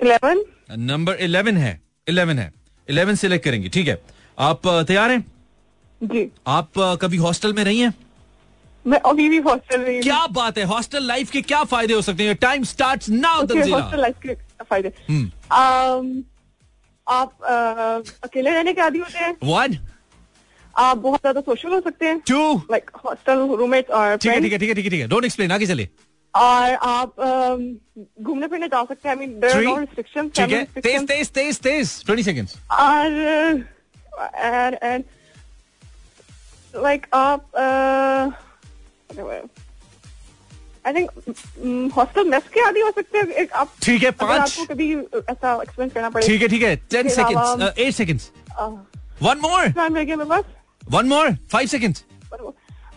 [0.00, 0.44] eleven
[0.86, 2.52] number eleven है इलेवन है।
[2.88, 4.00] इलेवन सिलेक्ट करेंगे ठीक है।
[4.38, 5.24] आप तैयार हैं?
[6.00, 7.92] जी। आप कभी हॉस्टल में रही हैं?
[8.86, 10.64] मैं अभी भी हॉस्टल में क्या बात है?
[10.64, 12.34] हॉस्टल लाइफ के क्या फ़ायदे हो सकते हैं?
[12.36, 14.34] Time start now hostel life के
[14.64, 14.92] फ़ायदे?
[15.08, 15.26] हम्म।
[15.58, 16.22] um,
[17.06, 19.36] आप अ, अकेले रहने के आदि होते हैं?
[19.44, 19.78] वन
[20.74, 24.52] आप बहुत ज़्यादा सोशल हो सकते हैं। टू लाइक हॉस्टल रूममेट और ठीक है ठीक
[24.52, 25.88] है ठीक है ठीक है डोंट एक्सप्लेन आगे चले
[26.34, 27.14] और आप
[28.22, 31.30] घूमने फिरने जा सकते हैं। I mean there are no restrictions ठीक है। तेज तेज
[31.34, 33.06] तेज तेज ट्वेंटी सेकेंड्स और
[34.34, 35.04] एंड एंड
[36.74, 37.50] लाइक आप
[40.86, 41.10] आई थिंक
[41.96, 45.54] हॉस्टल मेस के आदि हो सकते हैं। एक आप ठीक है, पाँच आपको कभी ऐसा
[45.62, 48.30] एक्सपीरियंस करना पड़ेगा ठीक है ठीक है। Ten seconds eight seconds
[49.22, 50.44] one more मेरे पास।
[50.90, 52.04] One more five seconds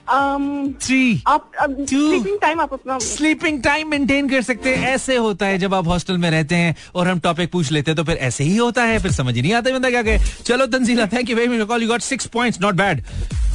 [0.10, 5.74] three sleeping time आप अपना स्लीपिंग टाइम मेंटेन कर सकते हैं। ऐसे होता है जब
[5.74, 8.56] आप हॉस्टल में रहते हैं और हम टॉपिक पूछ लेते हैं तो फिर ऐसे ही
[8.58, 11.58] होता है फिर समझ ही नहीं आता बंदा क्या कहे। चलो Tanzeela thank you very
[11.58, 13.04] much call you got six point not bad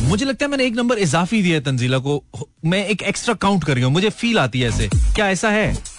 [0.02, 2.22] मुझे लगता है मैंने एक नंबर इजाफी दिया है तंजीला को।
[2.64, 5.93] मैं एक एक्स्ट्रा काउंट कर रही हूँ। मुझे फील आती है ऐसे। क्या ऐसा है?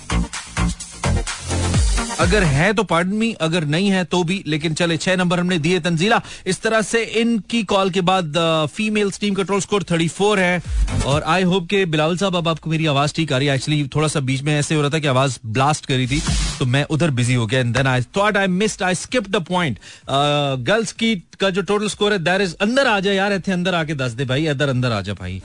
[2.19, 5.57] अगर है तो पार्डन मी अगर नहीं है तो भी, लेकिन चले, छह नंबर हमने
[5.59, 8.37] दिए तंजीला। इस तरह से इनकी कॉल के बाद
[8.73, 10.61] फीमेल टीम का कंट्रोल स्कोर 34 है।
[11.05, 13.87] और आई होप के बिलावल साहब, अब आपको मेरी आवाज़ ठीक आ रही है। एक्चुअली
[13.95, 16.21] थोड़ा सा बीच में ऐसे हो रहा था कि आवाज़ ब्लास्ट करी थी
[16.59, 19.43] तो मैं उधर बिज़ी हो गया। And then I thought I missed I skip the
[19.45, 23.53] point girls की, का जो टोटल स्कोर है दैट इज़ अंदर आ जा यार इतने
[23.53, 25.41] अंदर आके दस दे भाई, इधर अंदर आ जा भाई।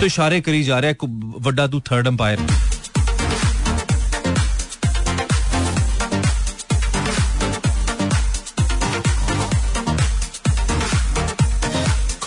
[0.00, 0.96] तो इशारे करी जा रहा है
[1.40, 2.46] वड्डा तू थर्ड अंपायर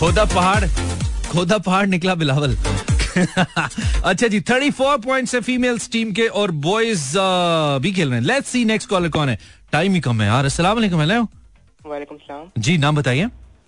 [0.02, 0.66] खोदा पहाड़
[1.30, 2.54] खोदा पहाड़ निकला बिलावल।
[4.04, 7.04] अच्छा जी थर्टी फोर पॉइंट है फीमेल्स टीम के और बॉयज़
[7.82, 9.38] भी खेल रहे हैं। लेट्स सी नेक्स्ट कॉलर कौन है।
[9.72, 11.20] टाइम ही कम है यार। अस्सलाम वालेकुम हेलो
[11.86, 13.24] वालेकुम सलाम जी नाम बताइए।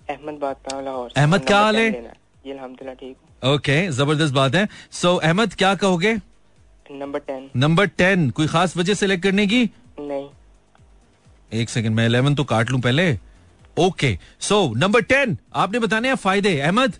[0.09, 1.91] अहमद बात लाहौर अहमद, क्या हाल है?
[1.91, 6.13] जी अल्हम्दुलिल्लाह ठीक ओके ज़बरदस्त बात है। सो अहमद क्या कहोगे?
[6.91, 9.63] Number ten. नंबर टेन कोई खास वजह सेलेक्ट करने की?
[9.99, 10.27] नहीं।
[11.61, 13.07] एक सेकंड मैं इलेवन तो काट लूँ पहले।
[13.77, 16.93] ओके सो नंबर टेन आपने बताने हैं फ़ायदे। अहमद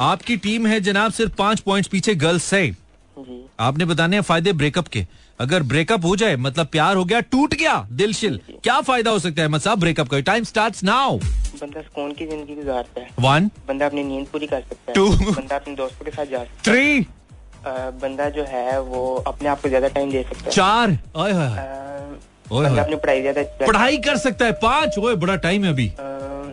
[0.00, 2.62] आपकी टीम है जनाब सिर्फ़ पाँच पॉइंट्स पीछे गर्ल्स से।
[3.60, 5.04] आपने बताने हैं फ़ायदे ब्रेकअप के।
[5.40, 9.18] अगर ब्रेकअप हो जाए मतलब प्यार हो गया टूट गया दिल शिल क्या फ़ायदा हो
[9.18, 10.20] सकता है अहमद साहब ब्रेकअप का?
[10.22, 14.60] टाइम स्टार्ट नाउ बंदा सुकून की ज़िंदगी गुजारता है। वन बंदा अपनी नींद पूरी कर
[14.60, 17.06] सकता है। टू बंदा अपने दोस्तों के साथ जा सकता थ्री
[18.02, 20.90] बंदा जो है वो अपने आप को ज़्यादा टाइम दे सकता है। चार।
[22.52, 25.90] बंदा होए। अपनी पढ़ाई ज़्यादा पढ़ाई कर सकता है पाँच ओए बड़ा टाइम है अभी।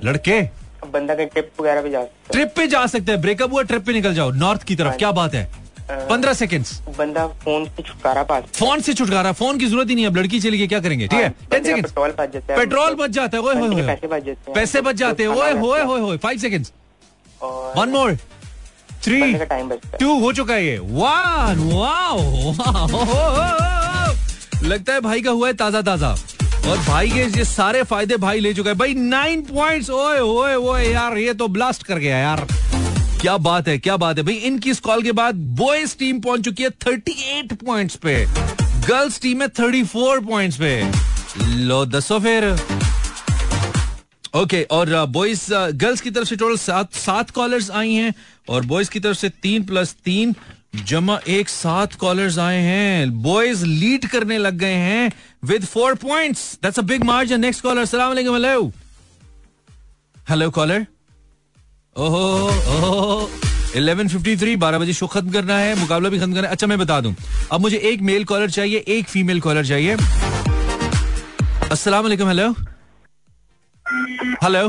[0.03, 0.41] लड़के।
[0.87, 3.85] बंदा कहीं ट्रिप वगैरह पे जा सकता ट्रिप पे जा सकते हैं ब्रेकअप हुआ ट्रिप
[3.85, 5.47] पे निकल जाओ नॉर्थ की तरफ़ क्या बात है?
[6.09, 9.95] पंद्रह सेकेंड्स है बंदा फ़ोन से छुटकारा पा फ़ोन से छुटकारा फ़ोन की ज़रूरत ही
[9.95, 11.25] नहीं है अब लड़की चली गई क्या करेंगे ठीक है?
[11.25, 14.23] है टेन का सेकेंड्स पेट्रोल बच जाता है पेट्रोल बच जाता है के पैसे बच
[14.25, 16.71] जाते हैं। पैसे बच जाते हैं ओए होए होए होए five seconds
[17.77, 18.15] one more
[19.03, 22.17] three का है। टू हो चुका है ये। वन वाओ
[24.63, 26.09] लगता है भाई का हुआ है ताज़ा ताज़ा
[26.69, 30.55] और भाई के ये सारे फ़ायदे भाई ले चुका है। भाई नाइन पॉइंट्स ओए ओए
[30.55, 32.47] ओए, यार, ये तो ब्लास्ट कर गया यार।
[33.21, 36.41] क्या बात है, क्या बात है। भाई, इनकी इस कॉल के बाद बॉयज़ टीम पहुँच
[36.41, 38.25] चुकी है 38 पॉइंट्स पे।
[38.87, 40.81] गर्ल्स टीम है थर्टी फोर पॉइंट पे।
[41.45, 42.55] लो, दसो फिर।
[44.35, 48.13] ओके और बॉयज़ गर्ल्स की तरफ़ से टोटल सात सात कॉलर्स आई हैं।
[48.49, 50.35] और बॉयज़ की तरफ़ से तीन प्लस तीन।
[50.77, 55.11] जमा एक सात कॉलर्स आए हैं। बॉयज़ लीड करने लग गए हैं
[55.45, 58.71] with four points that's a big margin next caller सलाम हेलो
[60.29, 60.85] हेलो कॉलर
[61.95, 62.23] ओहो
[62.75, 63.29] ओहो
[63.75, 66.99] 11:53 बारह बजे शो खत्म करना है, मुकाबला भी खत्म करना है। अच्छा मैं बता
[67.01, 67.15] दूँ।
[67.51, 69.95] अब मुझे एक मेल कॉलर चाहिए, एक फीमेल कॉलर चाहिए।
[71.71, 72.49] अस्सलाम वालेकुम हेलो
[74.43, 74.67] हेलो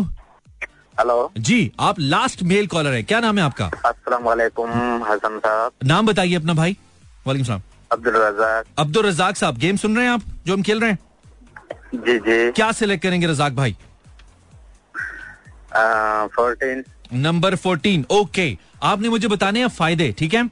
[0.99, 3.67] हेलो जी आप लास्ट मेल कॉलर है। क्या नाम है आपका?
[3.87, 4.71] अस्सलाम वालेकुम
[5.05, 6.77] हसन साहब। नाम बताइए अपना भाई।
[7.27, 10.23] वालेकुम सलाम। अब्दुल रजाक। अब्दुल रजाक साहब गेम सुन रहे हैं आप?
[10.47, 10.99] जो हम खेल रहे हैं?
[11.95, 13.77] जी जी। क्या सिलेक्ट करेंगे रजाक भाई?
[16.35, 16.85] फोर्टीन
[17.15, 20.47] नंबर फोर्टीन ओके आपने मुझे बताने हैं फ़ायदे ठीक है?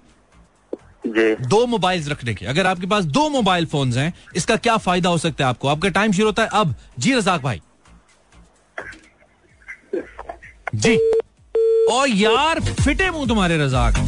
[1.06, 5.08] जी। दो मोबाइल रखने के। अगर आपके पास दो मोबाइल फोन्स हैं इसका क्या फ़ायदा
[5.08, 5.68] हो सकता है आपको?
[5.68, 7.60] आपका टाइम शुरू होता है अब। जी रजाक भाई।
[10.74, 10.94] जी।
[11.92, 13.98] ओ यार फिटे मुँह तुम्हारे रजाक।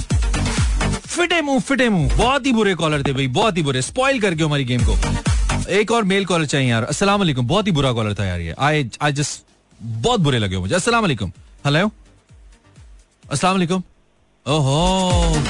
[1.06, 4.42] फिटे मुँह फिटे मुँह। बहुत ही बुरे कॉलर थे भाई बहुत ही बुरे। स्पॉइल करके
[4.42, 4.96] हमारी गेम को।
[5.70, 8.54] एक और मेल कॉलर चाहिए यार। अस्सलाम वालेकुम बहुत ही बुरा कॉलर था यार ये।
[8.58, 9.42] आई आई जस्ट
[9.80, 11.32] बहुत बुरे लगे मुझे। अस्सलाम वालेकुम
[11.66, 11.90] हेलो
[13.24, 13.82] अस्सलाम वालेकुम
[14.46, 15.42] ओहो।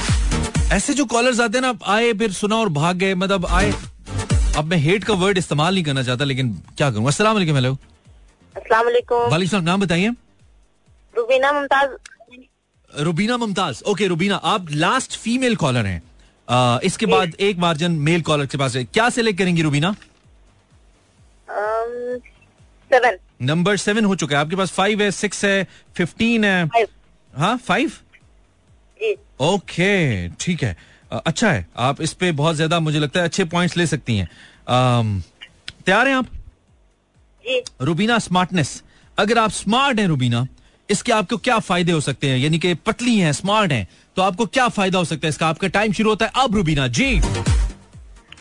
[0.73, 3.73] ऐसे जो कॉलर्स आते हैं ना आए फिर सुना और भाग गए। मतलब आए।
[4.57, 7.07] अब मैं हेट का वर्ड इस्तेमाल नहीं करना चाहता लेकिन क्या करूँ?
[7.07, 7.73] अस्सलाम वालेकुम हेलो
[8.55, 10.11] अस्सलाम वालेकुम वालेकुम नाम बताइए।
[11.13, 11.89] रुबीना मुमताज़।
[12.91, 16.01] रुबीना मुमताज़। ओके रुबीना आप लास्ट फीमेल कॉलर हैं।
[16.47, 19.95] आ, इसके बाद एक मार्जिन मेल कॉलर के पास है। क्या सिलेक्ट करेंगी रुबीना?
[22.91, 26.85] सेवन नंबर सेवन हो चुका है। आपके पास फाइव है सिक्स है फिफ्टीन है।
[27.33, 27.91] हाँ फाइव
[29.41, 30.75] ओके ठीक है।
[31.11, 34.27] अच्छा है। आप इस पे बहुत ज़्यादा मुझे लगता है अच्छे पॉइंट्स ले सकती हैं।
[35.85, 36.25] तैयार हैं आप?
[37.45, 38.81] जी। रुबीना स्मार्टनेस
[39.17, 40.47] अगर आप स्मार्ट हैं रुबीना
[40.89, 42.37] इसके आपको क्या फ़ायदे हो सकते हैं?
[42.37, 43.87] यानी कि पतली हैं स्मार्ट हैं
[44.17, 45.47] तो आपको क्या फ़ायदा हो सकता है इसका?
[45.47, 47.17] आपका टाइम शुरू होता है अब रुबीना। जी।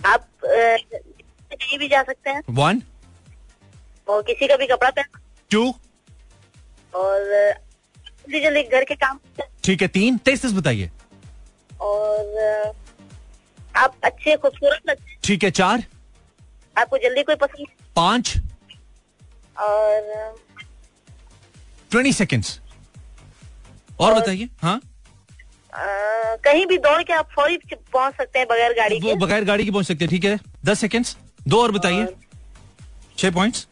[0.06, 2.82] आप कहीं भी जा सकते हैं। वन
[4.08, 5.20] और किसी का भी कपड़ा पहन।
[5.50, 5.68] टू
[6.92, 9.18] और जल्दी जल्दी घर के काम
[9.64, 10.90] ठीक है तीन। तेईस बताइए।
[11.80, 12.74] और
[13.74, 15.84] आप अच्छे खूबसूरत लगते ठीक है चार।
[16.76, 18.36] आपको जल्दी कोई पसंद। पाँच।
[19.56, 20.36] और
[21.90, 22.58] ट्वेंटी सेकेंड्स
[24.00, 24.80] और बताइए हाँ?
[26.44, 29.64] कहीं भी दौड़ के आप फौरी पहुँच सकते हैं बगैर गाड़ी वो के। बगैर गाड़ी
[29.64, 30.38] की पहुँच सकते हैं ठीक है?
[30.64, 31.16] दस सेकेंड्स
[31.48, 32.06] दो और बताइए।
[33.18, 33.66] छह पॉइंट्स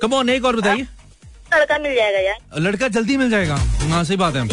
[0.00, 0.86] कम ऑन एक और बताइए।
[1.56, 3.56] लड़का मिल जाएगा यार। लड़का जल्दी मिल जाएगा।
[3.90, 4.44] हाँ सही बात है।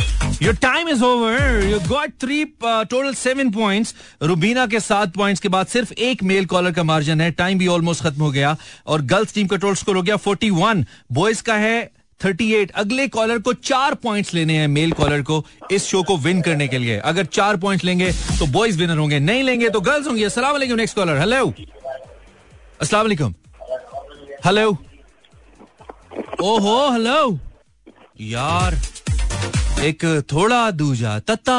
[0.42, 5.50] Your time is over you got three total seven points Rubina के सात पॉइंट्स के
[5.50, 8.56] बाद सिर्फ़ एक मेल कॉलर का मार्जिन है। टाइम भी ऑलमोस्ट खत्म हो गया।
[8.88, 11.92] और गर्ल्स टीम का टोटल स्कोर हो गया फोर्टी वन बॉयज़ का है
[12.22, 16.18] थर्टी एट अगले कॉलर को चार पॉइंट्स लेने हैं मेल कॉलर को इस शो को
[16.18, 19.82] विन करने के लिए। अगर चार पॉइंट्स लेंगे तो बॉयज़ विनर होंगे। नहीं लेंगे तो
[19.82, 21.46] गर्ल्स होंगे। वालेकुम नेक्स्ट कॉलर हेलो
[22.94, 23.34] वालेकुम
[24.46, 24.72] हेलो
[26.14, 27.40] ओहो हेलो
[28.22, 28.76] यार
[29.84, 31.56] एक थोड़ा दूजा तत्ता।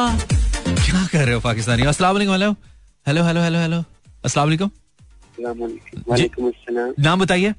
[0.65, 1.83] क्या कर रहे हो पाकिस्तानी?
[1.83, 2.55] अस्सलाम वालेकुम हेलो
[3.07, 3.83] हेलो हेलो हेलो
[4.25, 4.69] अस्सलाम वालेकुम।
[6.99, 7.53] नाम बताइए।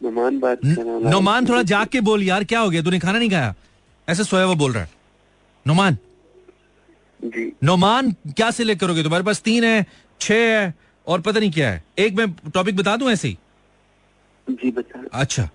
[0.00, 2.82] नुमान बात नोमान थोड़ा जाग के बोल यार क्या हो गया?
[2.82, 3.54] तूने खाना नहीं खाया?
[4.08, 4.90] ऐसे सोया हुआ बोल रहा है।
[5.66, 5.96] नोमान।
[7.20, 9.86] जी। नोमान क्या सिलेक्ट करोगे तुम्हारे पास तीन है
[10.20, 10.74] छह है
[11.06, 13.38] और पता नहीं क्या है। एक मैं टॉपिक बता दूँ ऐसे ही?
[14.48, 15.48] जी बता। अच्छा।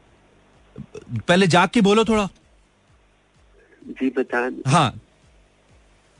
[1.27, 2.27] पहले जाग के बोलो थोड़ा।
[3.81, 4.99] जी बता। हाँ।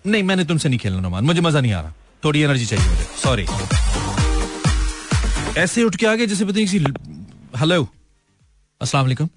[0.06, 1.94] नहीं मैंने तुमसे नहीं खेलना नोमान। मुझे मज़ा नहीं आ रहा।
[2.24, 3.46] थोड़ी एनर्जी चाहिए मुझे। सॉरी
[5.62, 6.80] ऐसे उठ के आगे जैसे पता नहीं किसी
[7.60, 7.88] हेलो
[8.82, 9.30] अस्सलाम वालेकुम।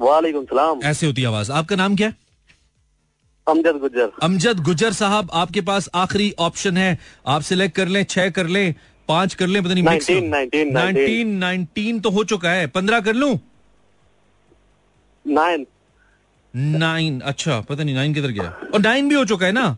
[0.00, 2.08] वालेकुम सलाम। ऐसे होती आवाज़। आपका नाम क्या?
[2.08, 2.16] है
[3.46, 8.30] अमजद गुजर अमजद गुजर साहब आपके पास आखिरी ऑप्शन है। आप सिलेक्ट कर लें छह
[8.30, 8.74] कर लें।
[9.08, 13.00] पाँच कर लें पता नहीं mix- 19, 19, 19 19 तो हो चुका है। पंद्रह
[13.00, 13.40] कर लू?
[15.26, 15.66] नाइन
[16.56, 18.60] नाइन अच्छा पता नहीं नाइन किधर गया?
[18.74, 19.76] और नाइन भी हो चुका है ना?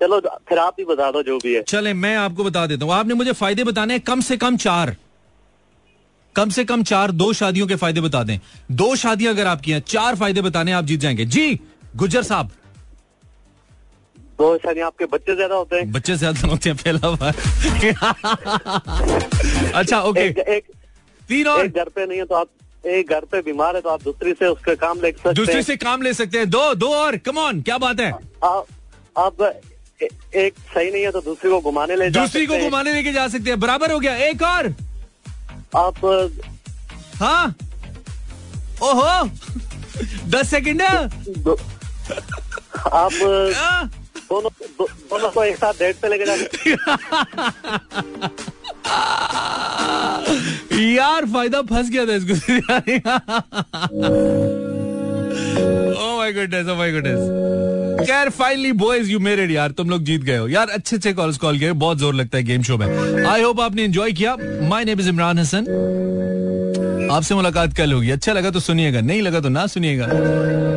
[0.00, 2.92] चलो फिर आप ही बता दो जो भी है। चले मैं आपको बता देता हूँ।
[2.92, 4.96] आपने मुझे फ़ायदे बताने हैं कम से कम चार।
[6.36, 8.38] कम से कम चार दो शादियों के फ़ायदे बता दें।
[8.72, 11.60] दो शादियाँ अगर आपकी हैं चार फ़ायदे बताने आप जीत जाएँगे। जी
[11.96, 12.50] गुजर साहब।
[14.38, 17.34] दो शादी आपके बच्चे ज़्यादा होते हैं। बच्चे ज़्यादा होते हैं पहला बार
[19.74, 20.64] अच्छा ओके एक, एक
[21.28, 22.48] तीन और। घर पे नहीं है तो आप
[22.86, 25.62] एक घर पे बीमार है तो आप दूसरी से उसका काम ले सकते दूसरे हैं
[25.62, 28.10] से काम ले सकते हैं। दो दो और। कम ऑन क्या बात है?
[29.18, 29.42] आप
[30.02, 33.26] ए- एक सही नहीं है तो दूसरी को घुमाने ले दूसरी को घुमाने लेके जा
[33.28, 34.74] सकते हैं। बराबर हो गया। एक और।
[35.76, 36.04] आप
[37.16, 37.54] हाँ।
[38.82, 39.28] ओहो।
[40.30, 40.82] दस सेकंड।
[41.38, 41.56] दो,
[42.92, 43.12] आप
[43.56, 43.90] हाँ।
[44.30, 46.70] दोनों दो, दोनों को एक साथ डेट पे लेके जा सकते
[50.94, 52.34] यार फ़ायदा फंस गया था इसको।
[55.94, 60.22] Oh my goodness oh my goodness खैर फाइनली बॉयज़ यू इट यार। तुम लोग जीत
[60.22, 62.86] गए हो। यार अच्छे अच्छे कॉल्स कॉल किए। बहुत ज़ोर लगता है गेम शो में।
[63.26, 64.36] आई होप आपने एंजॉय किया।
[64.68, 65.64] My name is Imran Hasan
[67.10, 70.06] आपसे मुलाकात कल होगी। अच्छा लगा तो सुनिएगा, नहीं लगा तो ना सुनिएगा।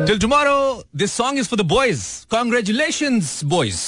[0.06, 3.80] Till tomorrow this song is for the boys congratulation boys